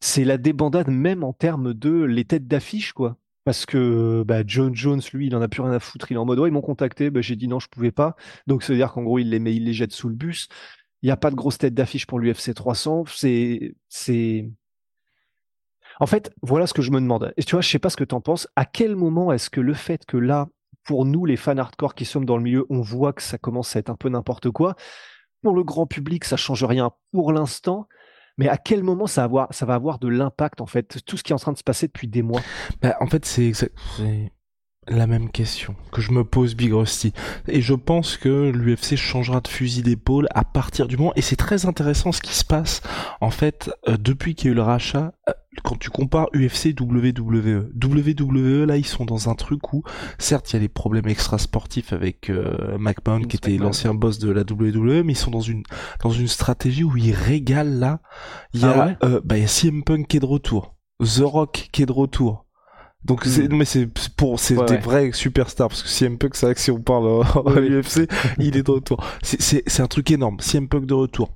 c'est 0.00 0.24
la 0.24 0.36
débandade 0.36 0.88
même 0.88 1.22
en 1.22 1.32
termes 1.32 1.74
de 1.74 2.02
les 2.02 2.24
têtes 2.24 2.48
d'affiche, 2.48 2.92
quoi. 2.92 3.16
Parce 3.44 3.66
que 3.66 4.22
bah, 4.24 4.42
John 4.46 4.74
Jones, 4.74 5.00
lui, 5.12 5.26
il 5.26 5.36
en 5.36 5.42
a 5.42 5.48
plus 5.48 5.62
rien 5.62 5.72
à 5.72 5.80
foutre. 5.80 6.10
Il 6.10 6.14
est 6.14 6.18
en 6.18 6.24
mode, 6.24 6.38
ouais, 6.38 6.48
ils 6.48 6.52
m'ont 6.52 6.60
contacté. 6.60 7.10
Bah, 7.10 7.20
j'ai 7.20 7.36
dit 7.36 7.48
non, 7.48 7.58
je 7.58 7.68
pouvais 7.68 7.90
pas. 7.90 8.14
Donc, 8.46 8.62
ça 8.62 8.72
veut 8.72 8.78
dire 8.78 8.92
qu'en 8.92 9.02
gros, 9.02 9.18
il 9.18 9.30
les 9.30 9.40
met, 9.40 9.54
il 9.54 9.64
les 9.64 9.72
jette 9.72 9.92
sous 9.92 10.08
le 10.08 10.14
bus. 10.14 10.48
Il 11.02 11.06
n'y 11.06 11.12
a 11.12 11.16
pas 11.16 11.30
de 11.30 11.36
grosse 11.36 11.58
tête 11.58 11.74
d'affiche 11.74 12.06
pour 12.06 12.20
l'UFC 12.20 12.54
300. 12.54 13.04
C'est, 13.08 13.74
c'est. 13.88 14.48
En 15.98 16.06
fait, 16.06 16.32
voilà 16.42 16.66
ce 16.66 16.74
que 16.74 16.82
je 16.82 16.92
me 16.92 17.00
demande. 17.00 17.32
Et 17.36 17.42
tu 17.42 17.56
vois, 17.56 17.62
je 17.62 17.68
sais 17.68 17.78
pas 17.78 17.90
ce 17.90 17.96
que 17.96 18.04
tu 18.04 18.14
en 18.14 18.20
penses. 18.20 18.48
À 18.54 18.64
quel 18.64 18.94
moment 18.96 19.32
est-ce 19.32 19.50
que 19.50 19.60
le 19.60 19.74
fait 19.74 20.06
que 20.06 20.16
là, 20.16 20.48
pour 20.84 21.04
nous, 21.04 21.24
les 21.26 21.36
fans 21.36 21.56
hardcore 21.56 21.94
qui 21.94 22.04
sommes 22.04 22.24
dans 22.24 22.36
le 22.36 22.42
milieu, 22.42 22.66
on 22.70 22.80
voit 22.80 23.12
que 23.12 23.22
ça 23.22 23.38
commence 23.38 23.74
à 23.74 23.80
être 23.80 23.90
un 23.90 23.96
peu 23.96 24.08
n'importe 24.08 24.50
quoi. 24.50 24.76
Pour 25.42 25.54
le 25.54 25.64
grand 25.64 25.86
public, 25.86 26.24
ça 26.24 26.36
change 26.36 26.64
rien 26.64 26.92
pour 27.10 27.32
l'instant. 27.32 27.88
Mais 28.38 28.48
à 28.48 28.56
quel 28.56 28.82
moment 28.82 29.06
ça 29.06 29.22
va 29.22 29.24
avoir, 29.24 29.54
ça 29.54 29.66
va 29.66 29.74
avoir 29.74 29.98
de 29.98 30.08
l'impact 30.08 30.60
en 30.60 30.66
fait 30.66 31.04
Tout 31.04 31.16
ce 31.16 31.22
qui 31.22 31.32
est 31.32 31.34
en 31.34 31.38
train 31.38 31.52
de 31.52 31.58
se 31.58 31.64
passer 31.64 31.86
depuis 31.86 32.08
des 32.08 32.22
mois? 32.22 32.40
Bah, 32.80 32.96
en 33.00 33.06
fait, 33.06 33.24
c'est 33.24 33.52
la 34.88 35.06
même 35.06 35.30
question 35.30 35.76
que 35.92 36.00
je 36.00 36.12
me 36.12 36.24
pose 36.24 36.54
Big 36.54 36.72
Rusty. 36.72 37.12
Et 37.48 37.60
je 37.60 37.74
pense 37.74 38.16
que 38.16 38.50
l'UFC 38.50 38.96
changera 38.96 39.40
de 39.40 39.48
fusil 39.48 39.82
d'épaule 39.82 40.26
à 40.34 40.44
partir 40.44 40.88
du 40.88 40.96
moment, 40.96 41.12
et 41.16 41.22
c'est 41.22 41.36
très 41.36 41.66
intéressant 41.66 42.12
ce 42.12 42.20
qui 42.20 42.34
se 42.34 42.44
passe, 42.44 42.82
en 43.20 43.30
fait, 43.30 43.70
euh, 43.88 43.96
depuis 43.98 44.34
qu'il 44.34 44.46
y 44.46 44.48
a 44.48 44.52
eu 44.52 44.56
le 44.56 44.62
rachat, 44.62 45.12
euh, 45.28 45.32
quand 45.64 45.78
tu 45.78 45.90
compares 45.90 46.28
UFC 46.34 46.74
WWE, 46.78 47.70
WWE 47.74 48.64
là 48.66 48.76
ils 48.76 48.86
sont 48.86 49.04
dans 49.04 49.28
un 49.28 49.34
truc 49.34 49.72
où 49.72 49.82
certes 50.18 50.50
il 50.50 50.54
y 50.54 50.56
a 50.56 50.60
des 50.60 50.68
problèmes 50.68 51.08
extra 51.08 51.38
sportifs 51.38 51.92
avec 51.92 52.30
euh, 52.30 52.78
McMahon 52.78 53.20
qui 53.22 53.36
était 53.36 53.56
l'ancien 53.58 53.92
boss 53.94 54.18
de 54.18 54.30
la 54.30 54.42
WWE 54.42 55.02
mais 55.04 55.12
ils 55.12 55.16
sont 55.16 55.30
dans 55.30 55.40
une 55.40 55.62
dans 56.02 56.10
une 56.10 56.28
stratégie 56.28 56.84
où 56.84 56.96
ils 56.96 57.12
régalent 57.12 57.78
là. 57.78 58.00
Il 58.54 58.62
y 58.62 58.64
a 58.64 58.96
ah 59.00 59.06
euh, 59.06 59.20
bah 59.24 59.36
il 59.36 59.42
y 59.42 59.44
a 59.44 59.48
CM 59.48 59.84
Punk 59.84 60.08
qui 60.08 60.16
est 60.16 60.20
de 60.20 60.26
retour. 60.26 60.74
The 61.00 61.22
Rock 61.22 61.68
qui 61.72 61.82
est 61.82 61.86
de 61.86 61.92
retour 61.92 62.41
donc 63.04 63.24
c'est 63.24 63.48
hmm. 63.48 63.56
mais 63.56 63.64
c'est 63.64 63.88
pour 64.16 64.38
c'est 64.38 64.54
des 64.66 64.76
vrais 64.76 65.10
superstars 65.12 65.68
parce 65.68 65.82
que 65.82 65.88
CM 65.88 66.18
Punk 66.18 66.36
c'est 66.36 66.46
vrai 66.46 66.54
que 66.54 66.60
si 66.60 66.70
on 66.70 66.80
parle 66.80 67.24
à 67.46 67.60
l'UFC 67.60 68.08
il 68.38 68.56
est 68.56 68.62
de 68.62 68.70
retour. 68.70 69.04
C'est 69.22 69.40
c'est 69.40 69.62
c'est 69.66 69.82
un 69.82 69.88
truc 69.88 70.10
énorme. 70.10 70.38
CM 70.40 70.68
Punk 70.68 70.86
de 70.86 70.94
retour. 70.94 71.34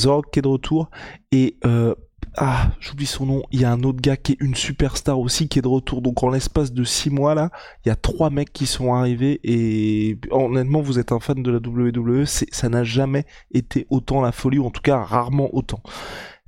The 0.00 0.06
Rock 0.06 0.30
qui 0.32 0.38
est 0.38 0.42
de 0.42 0.48
retour. 0.48 0.90
Et 1.30 1.58
euh, 1.66 1.94
ah, 2.36 2.72
j'oublie 2.80 3.06
son 3.06 3.26
nom, 3.26 3.42
il 3.52 3.60
y 3.60 3.64
a 3.64 3.70
un 3.70 3.82
autre 3.82 4.00
gars 4.00 4.16
qui 4.16 4.32
est 4.32 4.40
une 4.40 4.54
superstar 4.54 5.20
aussi 5.20 5.46
qui 5.46 5.58
est 5.58 5.62
de 5.62 5.68
retour. 5.68 6.00
Donc 6.00 6.22
en 6.22 6.30
l'espace 6.30 6.72
de 6.72 6.84
six 6.84 7.10
mois 7.10 7.34
là, 7.34 7.50
il 7.84 7.90
y 7.90 7.92
a 7.92 7.96
trois 7.96 8.30
mecs 8.30 8.52
qui 8.52 8.66
sont 8.66 8.94
arrivés. 8.94 9.40
Et 9.44 10.18
honnêtement 10.30 10.80
vous 10.80 10.98
êtes 10.98 11.12
un 11.12 11.20
fan 11.20 11.42
de 11.42 11.50
la 11.50 11.58
WWE, 11.58 12.24
ça 12.24 12.68
n'a 12.70 12.82
jamais 12.82 13.26
été 13.52 13.86
autant 13.90 14.22
la 14.22 14.32
folie 14.32 14.58
ou 14.58 14.66
en 14.66 14.70
tout 14.70 14.82
cas 14.82 14.98
rarement 14.98 15.54
autant 15.54 15.82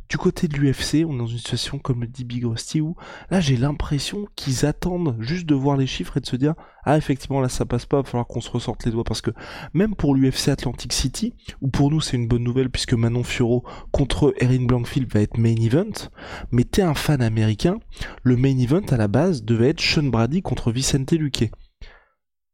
du 0.08 0.18
côté 0.18 0.46
de 0.48 0.56
l'UFC, 0.56 1.04
on 1.06 1.14
est 1.14 1.18
dans 1.18 1.26
une 1.26 1.38
situation 1.38 1.78
comme 1.78 2.00
le 2.00 2.06
dit 2.06 2.24
Big 2.24 2.44
Rusty 2.44 2.80
où 2.80 2.94
là 3.30 3.40
j'ai 3.40 3.56
l'impression 3.56 4.26
qu'ils 4.36 4.64
attendent 4.64 5.16
juste 5.18 5.46
de 5.46 5.54
voir 5.54 5.76
les 5.76 5.86
chiffres 5.86 6.16
et 6.16 6.20
de 6.20 6.26
se 6.26 6.36
dire 6.36 6.54
ah 6.84 6.96
effectivement 6.96 7.40
là 7.40 7.48
ça 7.48 7.64
passe 7.64 7.86
pas, 7.86 7.98
il 7.98 8.02
va 8.04 8.10
falloir 8.10 8.26
qu'on 8.26 8.40
se 8.40 8.50
ressorte 8.50 8.84
les 8.84 8.92
doigts 8.92 9.04
parce 9.04 9.20
que 9.20 9.32
même 9.74 9.94
pour 9.96 10.14
l'UFC 10.14 10.48
Atlantic 10.48 10.92
City, 10.92 11.34
où 11.60 11.68
pour 11.68 11.90
nous 11.90 12.00
c'est 12.00 12.16
une 12.16 12.28
bonne 12.28 12.44
nouvelle 12.44 12.70
puisque 12.70 12.94
Manon 12.94 13.24
Fioro 13.24 13.64
contre 13.90 14.34
Erin 14.38 14.64
Blankfield 14.66 15.12
va 15.12 15.20
être 15.20 15.38
main 15.38 15.56
event, 15.56 16.10
mais 16.52 16.64
t'es 16.64 16.82
un 16.82 16.94
fan 16.94 17.20
américain, 17.20 17.78
le 18.22 18.36
main 18.36 18.56
event 18.56 18.86
à 18.90 18.96
la 18.96 19.08
base 19.08 19.42
devait 19.42 19.70
être 19.70 19.80
Sean 19.80 20.04
Brady 20.04 20.42
contre 20.42 20.70
Vicente 20.70 21.12
Luque 21.12 21.50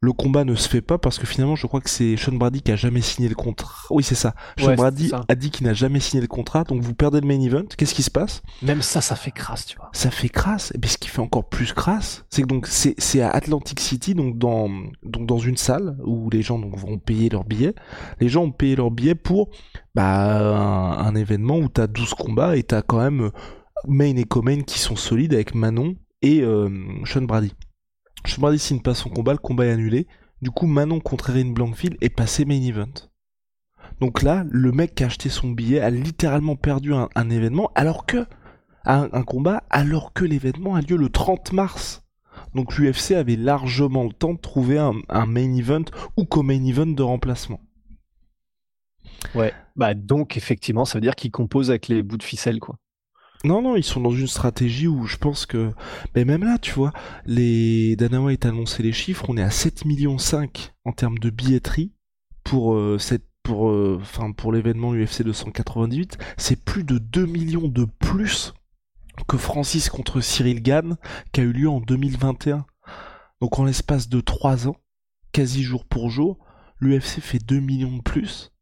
le 0.03 0.13
combat 0.13 0.45
ne 0.45 0.57
se 0.57 0.69
fait 0.69 0.81
pas 0.81 0.99
parce 0.99 1.19
que 1.21 1.27
finalement 1.27 1.55
je 1.55 1.67
crois 1.69 1.81
que 1.81 1.89
c'est 1.89 2.17
Sean 2.17 2.33
Brady 2.33 2.61
qui 2.61 2.73
a 2.73 2.77
jamais 2.77 3.01
signé 3.01 3.29
le 3.29 3.37
contrat. 3.37 3.87
Oui 3.89 4.03
c'est 4.03 4.17
ça. 4.17 4.35
Sean 4.59 4.75
Brady 4.75 5.13
a 5.29 5.35
dit 5.37 5.51
qu'il 5.51 5.65
n'a 5.65 5.75
jamais 5.75 6.01
signé 6.01 6.21
le 6.21 6.27
contrat 6.27 6.65
donc 6.65 6.83
vous 6.83 6.93
perdez 6.93 7.21
le 7.21 7.27
main 7.29 7.41
event. 7.41 7.65
Qu'est-ce 7.79 7.95
qui 7.95 8.03
se 8.03 8.11
passe? 8.11 8.43
Même 8.63 8.83
ça 8.83 9.01
ça 9.01 9.15
fait 9.15 9.31
crasse 9.31 9.65
tu 9.65 9.77
vois. 9.77 9.91
Ça 9.93 10.11
fait 10.11 10.29
crasse. 10.29 10.73
Et 10.75 10.79
bien 10.79 10.91
ce 10.91 10.99
qui 10.99 11.09
fait 11.09 11.21
encore 11.21 11.49
plus 11.49 11.73
crasse 11.73 12.25
c'est 12.31 12.43
que 12.43 12.49
donc 12.49 12.67
c'est 12.67 12.97
c'est 12.99 13.21
à 13.21 13.31
Atlantic 13.31 13.79
City 13.79 14.15
donc 14.15 14.39
dans 14.39 14.69
donc 15.05 15.27
dans 15.27 15.39
une 15.39 15.57
salle 15.57 15.97
où 16.05 16.29
les 16.31 16.43
gens 16.43 16.59
donc 16.59 16.77
vont 16.77 16.99
payer 16.99 17.29
leur 17.29 17.45
billet. 17.45 17.73
Les 18.21 18.29
gens 18.29 18.43
ont 18.43 18.53
payé 18.53 18.75
leur 18.75 18.91
billet 18.91 19.15
pour 19.15 19.51
bah 19.95 20.99
un, 20.99 21.15
événement 21.15 21.59
où 21.59 21.69
t'as 21.69 21.87
12 21.87 22.15
combats 22.15 22.57
et 22.57 22.65
t'as 22.65 22.83
quand 22.83 22.99
même 22.99 23.31
Main 23.87 24.17
et 24.17 24.25
co 24.25 24.43
qui 24.67 24.79
sont 24.79 24.97
solides 24.97 25.35
avec 25.35 25.55
Manon 25.55 25.97
et 26.23 26.41
euh, 26.43 26.69
Sean 27.05 27.23
Brady. 27.23 27.53
Chambard 28.25 28.59
signe 28.59 28.81
pas 28.81 28.95
son 28.95 29.11
combat, 29.11 29.33
le 29.33 29.39
combat 29.39 29.67
est 29.67 29.73
annulé. 29.73 30.07
Du 30.41 30.51
coup, 30.51 30.67
Manon 30.67 31.01
contre 31.01 31.31
Erin 31.31 31.51
Blankfield 31.53 31.97
est 32.01 32.09
passé 32.09 32.45
main 32.45 32.61
event. 32.63 32.93
Donc 34.01 34.23
là, 34.23 34.45
le 34.51 34.73
mec 34.73 34.95
qui 34.95 35.05
a 35.05 35.07
acheté 35.07 35.29
son 35.29 35.51
billet 35.51 35.81
a 35.81 35.91
littéralement 35.91 36.57
perdu 36.57 36.93
un, 36.93 37.31
événement, 37.31 37.71
alors 37.75 38.07
que 38.07 38.27
un, 38.85 39.23
combat, 39.23 39.63
alors 39.71 40.13
que 40.13 40.25
l'événement 40.25 40.75
a 40.75 40.81
lieu 40.81 40.97
le 40.97 41.09
30 41.09 41.53
mars. 41.53 42.03
Donc 42.55 42.77
l'UFC 42.77 43.13
avait 43.13 43.37
largement 43.37 44.05
le 44.05 44.13
temps 44.13 44.35
de 44.35 44.41
trouver 44.41 44.79
un, 44.79 45.27
main 45.27 45.55
event 45.55 45.85
ou 46.17 46.25
co-main 46.25 46.65
event 46.65 46.87
de 46.87 47.03
remplacement. 47.03 47.61
Ouais, 49.37 49.53
bah 49.77 49.95
donc 49.95 50.37
effectivement, 50.37 50.85
ça 50.85 50.99
veut 50.99 51.03
dire 51.03 51.15
qu'ils 51.15 51.31
composent 51.31 51.71
avec 51.71 51.87
les 51.87 52.03
bouts 52.03 52.17
de 52.17 52.25
ficelle, 52.25 52.59
quoi. 52.59 52.77
Non, 53.45 53.61
non, 53.61 53.77
ils 53.77 53.85
sont 53.85 54.01
dans 54.01 54.13
une 54.13 54.29
stratégie 54.29 54.87
où 54.87 55.07
je 55.07 55.17
pense 55.17 55.47
que, 55.47 55.73
mais 56.15 56.25
même 56.25 56.45
là, 56.45 56.59
tu 56.59 56.73
vois, 56.73 56.93
les 57.27 57.97
Dana 57.97 58.21
White 58.21 58.47
a 58.47 58.51
annoncé 58.51 58.83
les 58.83 58.93
chiffres, 58.93 59.27
on 59.29 59.37
est 59.37 59.43
à 59.43 59.51
7 59.51 59.85
millions 59.85 60.19
5 60.19 60.73
en 60.85 60.93
termes 60.93 61.19
de 61.19 61.31
billetterie 61.31 61.93
pour 62.45 62.75
euh, 62.75 62.99
pour 63.43 63.71
euh, 63.71 64.01
pour 64.37 64.53
l'événement 64.53 64.95
UFC 64.95 65.23
298, 65.23 66.19
c'est 66.37 66.65
plus 66.65 66.85
de 66.85 66.99
2 66.99 67.27
millions 67.27 67.69
de 67.69 67.85
plus 67.85 68.55
que 69.27 69.37
Francis 69.37 69.89
contre 69.89 70.21
Cyril 70.21 70.63
Gann 70.63 70.97
qui 71.33 71.41
a 71.41 71.45
eu 71.45 71.53
lieu 71.53 71.69
en 71.69 71.81
2021. 71.81 72.65
Donc 73.41 73.59
en 73.59 73.65
l'espace 73.65 74.09
de 74.09 74.21
3 74.21 74.69
ans, 74.69 74.77
quasi 75.33 75.65
jour 75.65 75.85
pour 75.85 76.11
jour, 76.11 76.39
l'UFC 76.79 77.21
fait 77.21 77.45
2 77.45 77.59
millions 77.59 77.97
de 77.97 78.03
plus 78.03 78.53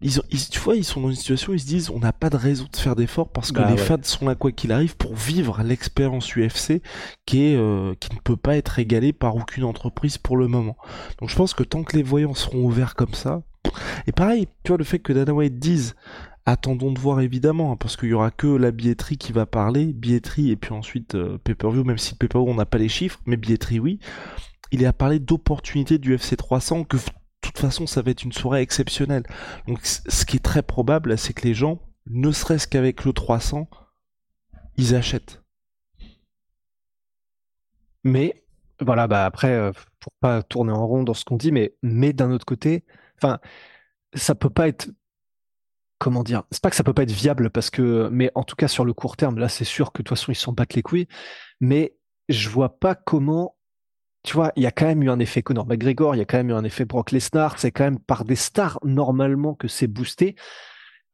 ils, 0.00 0.20
tu 0.50 0.60
vois, 0.60 0.76
ils 0.76 0.84
sont 0.84 1.00
dans 1.00 1.10
une 1.10 1.16
situation 1.16 1.52
où 1.52 1.54
ils 1.54 1.60
se 1.60 1.66
disent 1.66 1.90
on 1.90 1.98
n'a 1.98 2.12
pas 2.12 2.30
de 2.30 2.36
raison 2.36 2.66
de 2.70 2.76
faire 2.76 2.94
d'efforts 2.94 3.30
parce 3.30 3.50
que 3.50 3.60
bah 3.60 3.70
les 3.70 3.76
fans 3.76 3.96
sont 4.02 4.26
là 4.26 4.36
quoi 4.36 4.52
qu'il 4.52 4.70
arrive 4.70 4.96
pour 4.96 5.14
vivre 5.14 5.60
l'expérience 5.62 6.36
UFC 6.36 6.82
qui 7.26 7.46
est 7.46 7.56
euh, 7.56 7.94
qui 7.98 8.14
ne 8.14 8.20
peut 8.20 8.36
pas 8.36 8.56
être 8.56 8.78
égalée 8.78 9.12
par 9.12 9.34
aucune 9.34 9.64
entreprise 9.64 10.16
pour 10.16 10.36
le 10.36 10.46
moment. 10.46 10.76
Donc 11.20 11.30
je 11.30 11.36
pense 11.36 11.52
que 11.52 11.64
tant 11.64 11.82
que 11.82 11.96
les 11.96 12.04
voyants 12.04 12.34
seront 12.34 12.64
ouverts 12.64 12.94
comme 12.94 13.14
ça, 13.14 13.42
et 14.06 14.12
pareil, 14.12 14.46
tu 14.62 14.68
vois 14.68 14.78
le 14.78 14.84
fait 14.84 15.00
que 15.00 15.12
Dana 15.12 15.32
White 15.34 15.58
dise 15.58 15.96
attendons 16.46 16.92
de 16.92 16.98
voir 16.98 17.20
évidemment 17.20 17.72
hein, 17.72 17.76
parce 17.76 17.96
qu'il 17.96 18.08
y 18.08 18.14
aura 18.14 18.30
que 18.30 18.46
la 18.46 18.70
billetterie 18.70 19.18
qui 19.18 19.32
va 19.32 19.46
parler, 19.46 19.86
billetterie 19.86 20.50
et 20.50 20.56
puis 20.56 20.72
ensuite 20.72 21.14
euh, 21.14 21.38
pay-per-view 21.38 21.84
même 21.84 21.98
si 21.98 22.14
pay-per-view 22.14 22.48
on 22.48 22.54
n'a 22.54 22.66
pas 22.66 22.78
les 22.78 22.88
chiffres, 22.88 23.20
mais 23.26 23.36
billetterie 23.36 23.80
oui. 23.80 23.98
Il 24.70 24.84
a 24.84 24.92
parlé 24.92 25.18
d'opportunités 25.18 25.98
du 25.98 26.14
FC 26.14 26.36
300 26.36 26.84
que 26.84 26.98
toute 27.48 27.58
façon, 27.58 27.86
ça 27.86 28.02
va 28.02 28.10
être 28.10 28.24
une 28.24 28.32
soirée 28.32 28.62
exceptionnelle. 28.62 29.24
Donc, 29.66 29.80
ce 29.84 30.24
qui 30.24 30.36
est 30.36 30.44
très 30.44 30.62
probable, 30.62 31.18
c'est 31.18 31.32
que 31.32 31.46
les 31.46 31.54
gens, 31.54 31.80
ne 32.06 32.32
serait-ce 32.32 32.66
qu'avec 32.66 33.04
le 33.04 33.12
300, 33.12 33.68
ils 34.76 34.94
achètent. 34.94 35.42
Mais, 38.04 38.44
voilà, 38.80 39.06
bah 39.06 39.24
après, 39.26 39.52
euh, 39.52 39.72
pour 40.00 40.12
pas 40.20 40.42
tourner 40.42 40.72
en 40.72 40.86
rond 40.86 41.02
dans 41.02 41.14
ce 41.14 41.24
qu'on 41.24 41.36
dit, 41.36 41.52
mais, 41.52 41.74
mais 41.82 42.12
d'un 42.12 42.30
autre 42.30 42.46
côté, 42.46 42.84
enfin, 43.16 43.38
ça 44.14 44.34
peut 44.34 44.50
pas 44.50 44.68
être 44.68 44.88
comment 45.98 46.22
dire, 46.22 46.44
c'est 46.50 46.62
pas 46.62 46.70
que 46.70 46.76
ça 46.76 46.84
peut 46.84 46.94
pas 46.94 47.02
être 47.02 47.12
viable 47.12 47.50
parce 47.50 47.70
que, 47.70 48.08
mais 48.12 48.30
en 48.34 48.44
tout 48.44 48.56
cas 48.56 48.68
sur 48.68 48.84
le 48.84 48.92
court 48.92 49.16
terme, 49.16 49.38
là 49.38 49.48
c'est 49.48 49.64
sûr 49.64 49.92
que 49.92 50.02
de 50.02 50.04
toute 50.04 50.16
façon 50.16 50.32
ils 50.32 50.36
s'en 50.36 50.52
battent 50.52 50.74
les 50.74 50.82
couilles, 50.82 51.08
mais 51.60 51.96
je 52.28 52.48
vois 52.48 52.78
pas 52.78 52.94
comment 52.94 53.56
tu 54.28 54.34
vois, 54.34 54.52
il 54.56 54.62
y 54.62 54.66
a 54.66 54.70
quand 54.70 54.84
même 54.84 55.02
eu 55.02 55.08
un 55.08 55.20
effet 55.20 55.40
Conor 55.40 55.66
McGregor, 55.66 56.14
il 56.14 56.18
y 56.18 56.20
a 56.20 56.26
quand 56.26 56.36
même 56.36 56.50
eu 56.50 56.52
un 56.52 56.62
effet 56.62 56.84
Brock 56.84 57.12
Lesnar, 57.12 57.58
c'est 57.58 57.70
quand 57.70 57.84
même 57.84 57.98
par 57.98 58.26
des 58.26 58.36
stars 58.36 58.78
normalement 58.84 59.54
que 59.54 59.68
c'est 59.68 59.86
boosté. 59.86 60.36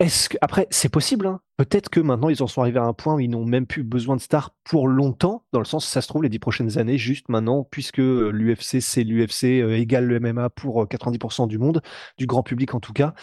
Est-ce 0.00 0.28
que 0.28 0.36
après 0.40 0.66
c'est 0.70 0.88
possible 0.88 1.28
hein 1.28 1.40
Peut-être 1.56 1.90
que 1.90 2.00
maintenant 2.00 2.28
ils 2.28 2.42
en 2.42 2.48
sont 2.48 2.62
arrivés 2.62 2.80
à 2.80 2.82
un 2.82 2.92
point 2.92 3.14
où 3.14 3.20
ils 3.20 3.30
n'ont 3.30 3.44
même 3.44 3.68
plus 3.68 3.84
besoin 3.84 4.16
de 4.16 4.20
stars 4.20 4.50
pour 4.64 4.88
longtemps, 4.88 5.46
dans 5.52 5.60
le 5.60 5.64
sens 5.64 5.86
ça 5.86 6.00
se 6.00 6.08
trouve 6.08 6.24
les 6.24 6.28
dix 6.28 6.40
prochaines 6.40 6.76
années, 6.76 6.98
juste 6.98 7.28
maintenant, 7.28 7.62
puisque 7.62 7.98
l'UFC 7.98 8.80
c'est 8.80 9.04
l'UFC 9.04 9.60
euh, 9.62 9.76
égale 9.76 10.06
le 10.06 10.18
MMA 10.18 10.50
pour 10.50 10.84
90% 10.84 11.44
euh, 11.44 11.46
du 11.46 11.58
monde, 11.58 11.82
du 12.18 12.26
grand 12.26 12.42
public 12.42 12.74
en 12.74 12.80
tout 12.80 12.92
cas. 12.92 13.14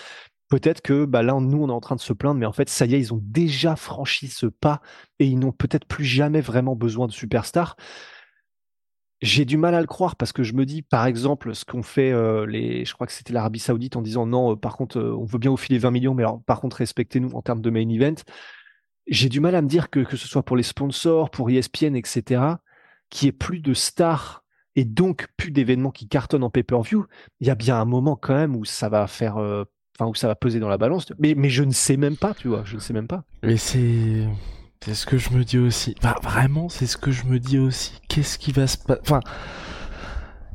Peut-être 0.47 0.79
que 0.79 1.03
bah 1.03 1.21
là 1.21 1.33
nous 1.37 1.63
on 1.63 1.67
est 1.67 1.73
en 1.73 1.81
train 1.81 1.97
de 1.97 2.01
se 2.01 2.13
plaindre, 2.13 2.39
mais 2.39 2.45
en 2.45 2.53
fait 2.53 2.69
ça 2.69 2.85
y 2.85 2.95
est 2.95 2.99
ils 2.99 3.13
ont 3.13 3.21
déjà 3.21 3.75
franchi 3.75 4.29
ce 4.29 4.45
pas 4.45 4.79
et 5.19 5.25
ils 5.25 5.37
n'ont 5.37 5.51
peut-être 5.51 5.85
plus 5.85 6.05
jamais 6.05 6.39
vraiment 6.39 6.77
besoin 6.77 7.07
de 7.07 7.11
superstars. 7.11 7.75
J'ai 9.21 9.45
du 9.45 9.57
mal 9.57 9.75
à 9.75 9.81
le 9.81 9.87
croire 9.87 10.15
parce 10.15 10.33
que 10.33 10.41
je 10.41 10.53
me 10.53 10.65
dis, 10.65 10.81
par 10.81 11.05
exemple, 11.05 11.53
ce 11.53 11.63
qu'ont 11.63 11.83
fait 11.83 12.11
euh, 12.11 12.47
les, 12.47 12.85
je 12.85 12.93
crois 12.95 13.05
que 13.05 13.13
c'était 13.13 13.33
l'Arabie 13.33 13.59
Saoudite 13.59 13.95
en 13.95 14.01
disant 14.01 14.25
non, 14.25 14.53
euh, 14.53 14.55
par 14.55 14.75
contre, 14.75 14.97
euh, 14.97 15.15
on 15.15 15.25
veut 15.25 15.37
bien 15.37 15.51
vous 15.51 15.57
filer 15.57 15.77
20 15.77 15.91
millions, 15.91 16.13
mais 16.15 16.23
alors, 16.23 16.41
par 16.41 16.59
contre, 16.59 16.77
respectez-nous 16.77 17.29
en 17.33 17.43
termes 17.43 17.61
de 17.61 17.69
main 17.69 17.87
event. 17.87 18.15
J'ai 19.05 19.29
du 19.29 19.39
mal 19.39 19.53
à 19.53 19.61
me 19.61 19.67
dire 19.67 19.91
que, 19.91 19.99
que 19.99 20.17
ce 20.17 20.27
soit 20.27 20.43
pour 20.43 20.57
les 20.57 20.63
sponsors, 20.63 21.29
pour 21.29 21.51
ESPN, 21.51 21.95
etc., 21.95 22.41
qui 23.11 23.27
ait 23.27 23.31
plus 23.31 23.59
de 23.59 23.75
stars 23.75 24.43
et 24.75 24.85
donc 24.85 25.27
plus 25.37 25.51
d'événements 25.51 25.91
qui 25.91 26.07
cartonnent 26.07 26.43
en 26.43 26.49
pay-per-view. 26.49 27.05
Il 27.41 27.47
y 27.47 27.51
a 27.51 27.55
bien 27.55 27.79
un 27.79 27.85
moment 27.85 28.15
quand 28.15 28.35
même 28.35 28.55
où 28.55 28.65
ça 28.65 28.89
va 28.89 29.05
faire, 29.05 29.35
enfin, 29.35 30.09
où 30.09 30.15
ça 30.15 30.27
va 30.27 30.35
peser 30.35 30.59
dans 30.59 30.69
la 30.69 30.77
balance. 30.77 31.11
Mais, 31.19 31.35
mais 31.35 31.49
je 31.49 31.63
ne 31.63 31.71
sais 31.71 31.97
même 31.97 32.15
pas, 32.15 32.33
tu 32.33 32.47
vois, 32.47 32.63
je 32.63 32.75
ne 32.75 32.79
sais 32.79 32.93
même 32.93 33.07
pas. 33.07 33.23
Mais 33.43 33.57
c'est 33.57 34.27
c'est 34.83 34.95
ce 34.95 35.05
que 35.05 35.17
je 35.17 35.29
me 35.29 35.43
dis 35.43 35.59
aussi. 35.59 35.93
Enfin, 35.99 36.15
vraiment, 36.23 36.67
c'est 36.67 36.87
ce 36.87 36.97
que 36.97 37.11
je 37.11 37.25
me 37.25 37.39
dis 37.39 37.59
aussi. 37.59 37.93
Qu'est-ce 38.07 38.39
qui 38.39 38.51
va 38.51 38.65
se 38.65 38.77
passer 38.79 38.99
Enfin, 39.03 39.19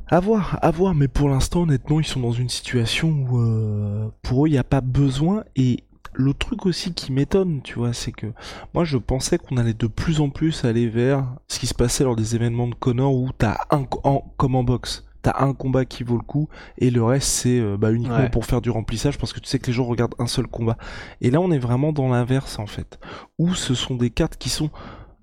à 0.09 0.19
voir, 0.19 0.59
à 0.63 0.71
voir. 0.73 0.95
Mais 0.95 1.07
pour 1.07 1.29
l'instant, 1.29 1.63
honnêtement, 1.63 2.01
ils 2.01 2.07
sont 2.07 2.21
dans 2.21 2.33
une 2.33 2.49
situation 2.49 3.09
où 3.09 3.39
euh, 3.39 4.09
pour 4.23 4.45
eux, 4.45 4.49
il 4.49 4.53
n'y 4.53 4.59
a 4.59 4.65
pas 4.65 4.81
besoin. 4.81 5.45
Et 5.55 5.85
le 6.13 6.35
truc 6.35 6.67
aussi 6.67 6.93
qui 6.93 7.13
m'étonne, 7.13 7.63
tu 7.63 7.75
vois, 7.75 7.93
c'est 7.93 8.11
que 8.11 8.27
moi, 8.75 8.85
je 8.85 8.99
pensais 8.99 9.39
qu'on 9.39 9.59
allait 9.59 9.75
de 9.75 9.87
plus 9.87 10.21
en 10.21 10.31
plus 10.31 10.65
aller 10.65 10.89
vers 10.89 11.25
ce 11.47 11.61
qui 11.61 11.69
se 11.69 11.75
passait 11.75 12.03
lors 12.03 12.17
des 12.17 12.35
événements 12.35 12.67
de 12.67 12.75
Connor 12.75 13.15
où 13.15 13.31
t'as 13.37 13.59
un 13.71 13.85
comme 13.85 14.57
en 14.57 14.65
boxe 14.65 15.05
t'as 15.27 15.45
un 15.45 15.55
combat 15.55 15.85
qui 15.85 16.05
vaut 16.05 16.17
le 16.17 16.23
coup 16.23 16.49
et 16.79 16.89
le 16.89 17.03
reste 17.03 17.27
c'est 17.27 17.59
euh, 17.59 17.77
bah, 17.77 17.91
uniquement 17.91 18.31
pour 18.31 18.47
faire 18.47 18.61
du 18.61 18.71
remplissage 18.71 19.19
parce 19.19 19.33
que 19.33 19.41
tu 19.41 19.49
sais 19.49 19.59
que 19.59 19.67
les 19.67 19.73
gens 19.73 19.85
regardent 19.85 20.15
un 20.21 20.29
seul 20.29 20.47
combat. 20.47 20.77
Et 21.21 21.33
là 21.33 21.41
on 21.41 21.51
est 21.51 21.59
vraiment 21.59 21.93
dans 21.93 22.09
l'inverse 22.09 22.61
en 22.61 22.67
fait, 22.67 23.01
où 23.37 23.53
ce 23.57 23.75
sont 23.75 23.97
des 23.97 24.11
cartes 24.11 24.37
qui 24.37 24.51
sont 24.51 24.71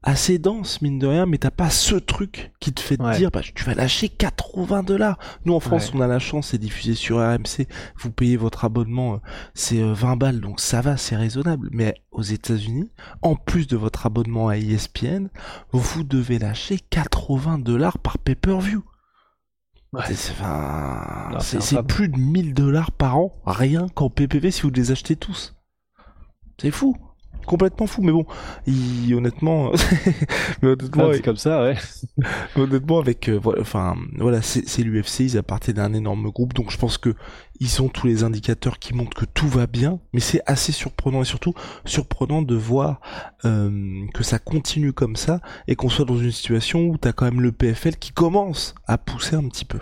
assez 0.05 0.39
denses 0.39 0.81
mine 0.81 1.00
de 1.00 1.07
rien, 1.07 1.25
mais 1.25 1.38
t'as 1.38 1.51
pas 1.51 1.69
ce 1.69 1.95
truc 1.95 2.51
qui 2.60 2.74
te 2.74 2.81
fait 2.81 2.98
dire 2.98 3.31
bah 3.31 3.39
tu 3.55 3.63
vas 3.63 3.75
lâcher 3.75 4.10
80 4.10 4.83
dollars. 4.83 5.17
Nous 5.45 5.53
en 5.53 5.62
France 5.62 5.93
on 5.95 6.01
a 6.01 6.07
la 6.07 6.19
chance, 6.19 6.48
c'est 6.48 6.57
diffusé 6.57 6.95
sur 6.95 7.19
RMC, 7.19 7.65
vous 7.95 8.12
payez 8.12 8.36
votre 8.36 8.65
abonnement, 8.65 9.13
euh, 9.13 9.17
c'est 9.53 9.81
20 9.81 10.12
euh, 10.12 10.15
balles 10.17 10.41
donc 10.41 10.60
ça 10.60 10.81
va, 10.81 10.98
c'est 10.98 11.15
raisonnable. 11.15 11.69
Mais 11.72 11.95
aux 12.12 12.24
États-Unis, 12.24 12.91
en 13.22 13.38
plus 13.38 13.67
de 13.67 13.77
votre 13.77 14.05
abonnement 14.05 14.50
à 14.50 14.57
ESPN, 14.57 15.29
vous 15.72 16.03
devez 16.03 16.39
lâcher 16.39 16.77
80 16.89 17.60
dollars 17.60 18.00
par 18.00 18.17
pay-per-view. 18.17 18.83
C'est 21.39 21.83
plus 21.83 22.09
de 22.09 22.17
1000 22.17 22.53
dollars 22.53 22.91
par 22.91 23.17
an, 23.17 23.41
rien 23.45 23.88
qu'en 23.89 24.09
PPV 24.09 24.51
si 24.51 24.62
vous 24.63 24.71
les 24.71 24.91
achetez 24.91 25.15
tous. 25.15 25.55
C'est 26.59 26.71
fou 26.71 26.97
complètement 27.45 27.88
fou 27.88 28.01
mais 28.01 28.12
bon 28.12 28.25
honnêtement 29.13 29.71
mais 30.62 30.69
honnêtement 30.69 31.12
c'est 31.13 31.21
comme 31.21 31.38
ça 31.38 31.63
ouais. 31.63 31.77
honnêtement 32.55 33.00
avec 33.00 33.29
euh, 33.29 33.39
voilà 33.41 33.62
enfin 33.62 33.95
voilà 34.17 34.41
c'est 34.41 34.83
l'UFC 34.83 35.21
ils 35.21 35.38
appartiennent 35.38 35.79
à 35.79 35.85
un 35.85 35.93
énorme 35.93 36.29
groupe 36.29 36.53
donc 36.53 36.71
je 36.71 36.77
pense 36.77 36.97
que 36.97 37.15
ils 37.59 37.81
ont 37.81 37.89
tous 37.89 38.07
les 38.07 38.23
indicateurs 38.23 38.79
qui 38.79 38.93
montrent 38.93 39.15
que 39.15 39.25
tout 39.25 39.47
va 39.47 39.67
bien 39.67 40.00
mais 40.13 40.19
c'est 40.19 40.41
assez 40.45 40.71
surprenant 40.71 41.21
et 41.21 41.25
surtout 41.25 41.53
surprenant 41.85 42.41
de 42.41 42.55
voir 42.55 43.01
euh, 43.45 44.05
que 44.13 44.23
ça 44.23 44.39
continue 44.39 44.93
comme 44.93 45.15
ça 45.15 45.39
et 45.67 45.75
qu'on 45.75 45.89
soit 45.89 46.05
dans 46.05 46.17
une 46.17 46.31
situation 46.31 46.88
où 46.88 46.97
t'as 46.97 47.13
quand 47.13 47.25
même 47.25 47.41
le 47.41 47.51
PFL 47.51 47.95
qui 47.97 48.12
commence 48.12 48.75
à 48.88 48.97
pousser 48.97 49.35
un 49.35 49.47
petit 49.47 49.65
peu. 49.65 49.79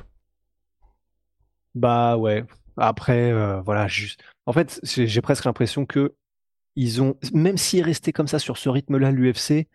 Bah 1.76 2.18
ouais. 2.18 2.44
Après 2.78 3.32
euh, 3.32 3.62
voilà 3.62 3.88
juste 3.88 4.22
en 4.46 4.54
fait 4.54 4.80
j'ai 4.84 5.22
presque 5.22 5.46
l'impression 5.46 5.86
que 5.86 6.16
ils 6.76 7.02
ont, 7.02 7.16
même 7.34 7.58
s'ils 7.58 7.84
restaient 7.84 8.14
comme 8.14 8.28
ça 8.28 8.40
sur 8.40 8.58
ce 8.58 8.70
rythme-là, 8.70 9.12
l'UFC, 9.12 9.68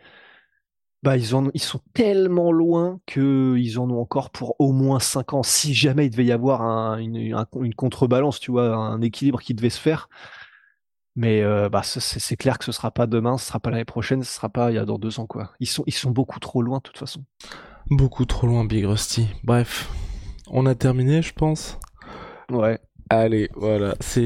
bah 1.02 1.16
ils, 1.16 1.30
ils 1.54 1.62
sont 1.62 1.80
tellement 1.94 2.50
loin 2.50 2.98
qu'ils 3.06 3.78
en 3.78 3.90
ont 3.90 4.00
encore 4.00 4.30
pour 4.30 4.56
au 4.58 4.72
moins 4.72 4.98
5 4.98 5.34
ans. 5.34 5.42
Si 5.42 5.74
jamais 5.74 6.06
il 6.06 6.10
devait 6.10 6.24
y 6.24 6.32
avoir 6.32 6.98
une, 6.98 7.16
une, 7.16 7.74
contrebalance, 7.74 8.40
tu 8.40 8.50
vois, 8.50 8.74
un 8.74 9.00
équilibre 9.02 9.40
qui 9.40 9.54
devait 9.54 9.70
se 9.70 9.80
faire. 9.80 10.08
Mais 11.14 11.42
euh, 11.42 11.70
bah, 11.70 11.82
c'est 11.82 12.36
clair 12.36 12.58
que 12.58 12.64
ce 12.64 12.72
sera 12.72 12.90
pas 12.90 13.06
demain, 13.06 13.38
ce 13.38 13.46
sera 13.46 13.58
pas 13.58 13.70
l'année 13.70 13.86
prochaine, 13.86 14.22
ce 14.22 14.32
sera 14.32 14.50
pas 14.50 14.70
il 14.70 14.74
y 14.74 14.78
a 14.78 14.84
dans 14.84 14.98
deux 14.98 15.18
ans 15.18 15.26
quoi. 15.26 15.52
Ils 15.60 15.66
sont, 15.66 15.82
ils 15.86 15.94
sont 15.94 16.10
beaucoup 16.10 16.40
trop 16.40 16.60
loin 16.60 16.78
de 16.78 16.82
toute 16.82 16.98
façon. 16.98 17.24
Beaucoup 17.88 18.26
trop 18.26 18.46
loin, 18.46 18.64
Big 18.64 18.84
Rusty. 18.84 19.28
Bref, 19.44 19.88
on 20.48 20.66
a 20.66 20.74
terminé, 20.74 21.22
je 21.22 21.32
pense. 21.32 21.78
Ouais. 22.50 22.78
Allez, 23.08 23.48
voilà, 23.54 23.94
c'est 24.00 24.22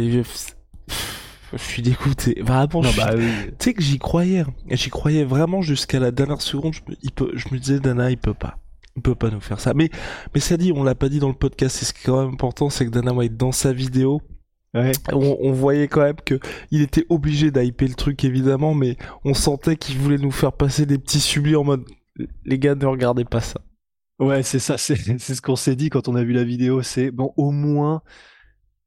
je 1.52 1.62
suis 1.62 1.82
dégoûté. 1.82 2.40
Vraiment, 2.40 2.82
bah 2.96 3.14
tu 3.14 3.52
sais 3.58 3.74
que 3.74 3.82
j'y 3.82 3.98
croyais. 3.98 4.40
Hein. 4.40 4.54
J'y 4.70 4.90
croyais 4.90 5.24
vraiment 5.24 5.62
jusqu'à 5.62 5.98
la 5.98 6.10
dernière 6.10 6.42
seconde. 6.42 6.74
Je 6.74 6.80
me, 6.88 6.96
il 7.02 7.12
peut, 7.12 7.32
je 7.34 7.46
me 7.52 7.58
disais, 7.58 7.80
Dana, 7.80 8.10
il 8.10 8.18
peut 8.18 8.34
pas. 8.34 8.58
Il 8.96 9.02
peut 9.02 9.14
pas 9.14 9.30
nous 9.30 9.40
faire 9.40 9.60
ça. 9.60 9.74
Mais, 9.74 9.90
mais 10.34 10.40
ça 10.40 10.56
dit, 10.56 10.72
on 10.74 10.82
l'a 10.82 10.94
pas 10.94 11.08
dit 11.08 11.18
dans 11.18 11.28
le 11.28 11.34
podcast. 11.34 11.76
C'est 11.76 11.86
ce 11.86 11.92
qui 11.92 12.00
est 12.00 12.06
quand 12.06 12.24
même 12.24 12.34
important, 12.34 12.70
c'est 12.70 12.84
que 12.86 12.90
Dana 12.90 13.12
White, 13.12 13.36
dans 13.36 13.52
sa 13.52 13.72
vidéo, 13.72 14.20
Ouais. 14.72 14.92
On, 15.12 15.36
on, 15.40 15.50
voyait 15.50 15.88
quand 15.88 16.02
même 16.02 16.20
que 16.24 16.38
il 16.70 16.80
était 16.80 17.04
obligé 17.08 17.50
d'hyper 17.50 17.88
le 17.88 17.94
truc 17.94 18.24
évidemment, 18.24 18.72
mais 18.72 18.96
on 19.24 19.34
sentait 19.34 19.74
qu'il 19.74 19.98
voulait 19.98 20.16
nous 20.16 20.30
faire 20.30 20.52
passer 20.52 20.86
des 20.86 20.96
petits 20.96 21.18
sublis 21.18 21.56
en 21.56 21.64
mode 21.64 21.82
les 22.44 22.58
gars 22.58 22.74
ne 22.74 22.86
regardez 22.86 23.24
pas 23.24 23.40
ça. 23.40 23.60
Ouais, 24.18 24.42
c'est 24.42 24.58
ça, 24.58 24.78
c'est 24.78 24.96
ce 24.96 25.40
qu'on 25.40 25.56
s'est 25.56 25.76
dit 25.76 25.90
quand 25.90 26.08
on 26.08 26.14
a 26.14 26.22
vu 26.22 26.32
la 26.32 26.44
vidéo. 26.44 26.82
C'est 26.82 27.10
bon, 27.10 27.32
au 27.36 27.50
moins, 27.50 28.02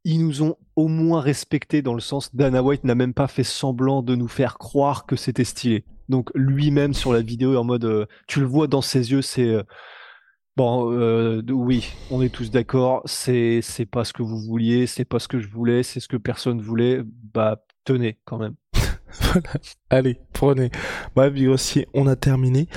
ils 0.03 0.25
nous 0.25 0.43
ont 0.43 0.57
au 0.75 0.88
moins 0.88 1.22
respecté 1.22 1.81
dans 1.81 1.93
le 1.93 2.01
sens 2.01 2.36
Dana 2.36 2.62
White 2.62 2.83
n'a 2.83 2.95
même 2.95 3.13
pas 3.13 3.27
fait 3.27 3.43
semblant 3.43 4.01
de 4.01 4.15
nous 4.15 4.27
faire 4.27 4.57
croire 4.57 5.05
que 5.05 5.15
c'était 5.15 5.43
stylé. 5.43 5.86
Donc 6.10 6.29
lui-même 6.36 6.93
sur 6.93 7.13
la 7.13 7.22
vidéo 7.22 7.55
en 7.57 7.63
mode, 7.63 7.86
euh, 7.86 8.05
tu 8.27 8.39
le 8.39 8.45
vois 8.45 8.67
dans 8.67 8.81
ses 8.81 9.12
yeux, 9.12 9.22
c'est 9.22 9.48
euh, 9.48 9.63
bon, 10.57 10.91
euh, 10.91 11.41
oui, 11.50 11.93
on 12.12 12.22
est 12.22 12.33
tous 12.33 12.51
d'accord, 12.51 13.01
c'est 13.05 13.62
c'est 13.62 13.86
pas 13.86 14.03
ce 14.03 14.12
que 14.12 14.24
vous 14.24 14.39
vouliez, 14.39 14.88
c'est 14.88 15.05
pas 15.05 15.19
ce 15.19 15.27
que 15.27 15.39
je 15.39 15.48
voulais, 15.48 15.83
c'est 15.83 16.00
ce 16.00 16.07
que 16.07 16.17
personne 16.17 16.62
voulait. 16.62 17.01
Bah 17.33 17.63
tenez 17.86 18.19
quand 18.25 18.38
même. 18.38 18.55
voilà. 19.22 19.50
Allez, 19.89 20.19
prenez. 20.33 20.72
Bah, 21.15 21.29
aussi, 21.48 21.86
on 21.93 22.07
a 22.07 22.15
terminé. 22.15 22.67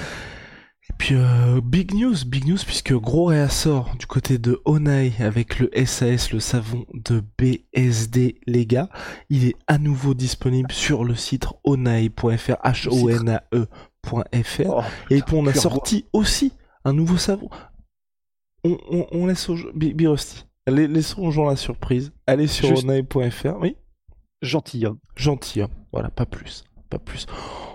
Et 0.97 1.05
puis 1.07 1.15
euh, 1.15 1.61
big 1.61 1.93
news, 1.93 2.15
big 2.27 2.47
news 2.47 2.57
puisque 2.65 2.95
gros 2.95 3.27
réassort 3.27 3.95
du 3.99 4.07
côté 4.07 4.39
de 4.39 4.63
Onai 4.65 5.13
avec 5.19 5.59
le 5.59 5.71
SAS, 5.85 6.33
le 6.33 6.41
savon 6.41 6.87
de 6.95 7.23
BSD 7.37 8.41
les 8.47 8.65
gars. 8.65 8.89
Il 9.29 9.45
est 9.45 9.57
à 9.67 9.77
nouveau 9.77 10.15
disponible 10.15 10.73
sur 10.73 11.05
le 11.05 11.15
site 11.15 11.49
onai.fr, 11.65 12.57
h 12.65 12.89
o 12.89 13.11
n 13.11 13.29
a 13.29 13.45
e.fr 13.53 14.71
oh, 14.71 14.83
et 15.11 15.21
puis 15.21 15.37
on 15.37 15.47
a 15.47 15.53
sorti 15.53 16.07
aussi 16.15 16.55
un 16.87 16.95
nouveau 16.95 17.19
savon. 17.19 17.51
On, 18.65 19.07
on, 19.13 19.27
laisse 19.27 19.51
au 19.51 19.57
Birosty. 19.75 20.47
Laissons 20.67 21.25
aux 21.25 21.31
gens 21.31 21.45
la 21.45 21.57
surprise. 21.57 22.11
Allez 22.27 22.47
sur 22.47 22.71
onai.fr, 22.71 23.59
oui. 23.61 23.77
Gentilhomme. 24.41 24.99
Gentilhomme, 25.15 25.75
voilà, 25.93 26.09
pas 26.09 26.25
plus 26.25 26.65
pas 26.89 26.99
plus. 26.99 27.27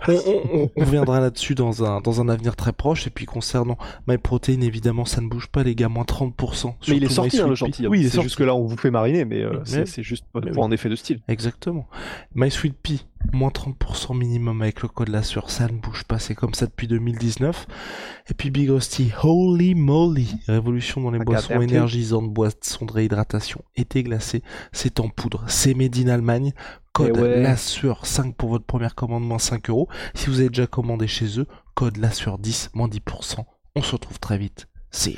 On, 0.08 0.70
reviendra 0.76 1.20
là-dessus 1.20 1.56
dans 1.56 1.84
un, 1.84 2.02
dans 2.02 2.22
un 2.22 2.30
avenir 2.30 2.56
très 2.56 2.74
proche. 2.74 3.08
Et 3.08 3.10
puis 3.10 3.26
concernant 3.26 3.78
MyProtein, 4.08 4.62
évidemment, 4.62 5.06
ça 5.06 5.22
ne 5.22 5.28
bouge 5.28 5.48
pas, 5.48 5.64
les 5.64 5.76
gars, 5.76 5.90
moins 5.90 6.04
30%. 6.04 6.74
Mais 6.88 6.98
il 6.98 7.04
est 7.04 7.10
sorti, 7.10 7.40
hein, 7.40 7.48
le 7.48 7.56
gentil. 7.56 7.88
Oui, 7.88 8.10
c'est 8.10 8.22
juste 8.22 8.36
que 8.36 8.44
là, 8.44 8.56
on 8.56 8.66
vous 8.66 8.78
fait 8.78 8.92
mariner, 8.92 9.26
mais, 9.26 9.42
euh, 9.42 9.62
c'est 9.66 10.04
juste 10.04 10.26
pour 10.32 10.64
un 10.64 10.72
effet 10.72 10.90
de 10.90 10.96
style. 10.96 11.22
Exactement. 11.28 11.88
MySweetPea, 12.36 13.06
moins 13.32 13.50
30% 13.50 14.18
minimum 14.18 14.62
avec 14.62 14.82
le 14.82 14.88
code 14.88 15.10
là 15.10 15.24
sur 15.24 15.50
ça 15.50 15.68
ne 15.68 15.78
bouge 15.78 16.04
pas, 16.04 16.20
c'est 16.20 16.36
comme 16.36 16.54
ça 16.54 16.66
depuis 16.66 16.88
2019. 16.88 17.68
Et 18.30 18.34
puis 18.34 18.52
Big 18.52 18.70
Hosty, 18.70 19.12
holy 19.24 19.76
moly, 19.76 20.36
révolution 20.48 21.02
dans 21.02 21.12
les 21.12 21.20
boissons 21.20 21.62
énergisantes, 21.62 22.32
boissons 22.32 22.86
de 22.86 22.92
réhydratation, 22.92 23.64
été 23.76 24.04
glacé, 24.04 24.44
c'est 24.72 25.00
en 25.00 25.10
poudre, 25.10 25.44
c'est 25.48 25.74
made 25.74 25.98
in 25.98 26.08
Allemagne, 26.08 26.54
code 26.94 27.18
la 27.18 27.58
sueur 27.58 28.06
5 28.06 28.36
pour 28.36 28.50
votre 28.50 28.66
première 28.66 28.96
commande, 28.96 29.24
moins 29.24 29.40
5 29.40 29.70
euros. 29.70 29.88
Si 30.14 30.28
vous 30.28 30.40
avez 30.40 30.50
déjà 30.50 30.68
commandé 30.68 31.08
chez 31.08 31.40
eux, 31.40 31.48
code 31.74 31.98
la 31.98 32.12
sueur 32.12 32.38
10, 32.38 32.72
moins 32.74 32.88
10%. 32.88 33.44
On 33.76 33.82
se 33.82 33.92
retrouve 33.94 34.20
très 34.20 34.38
vite. 34.38 34.68
See 34.92 35.18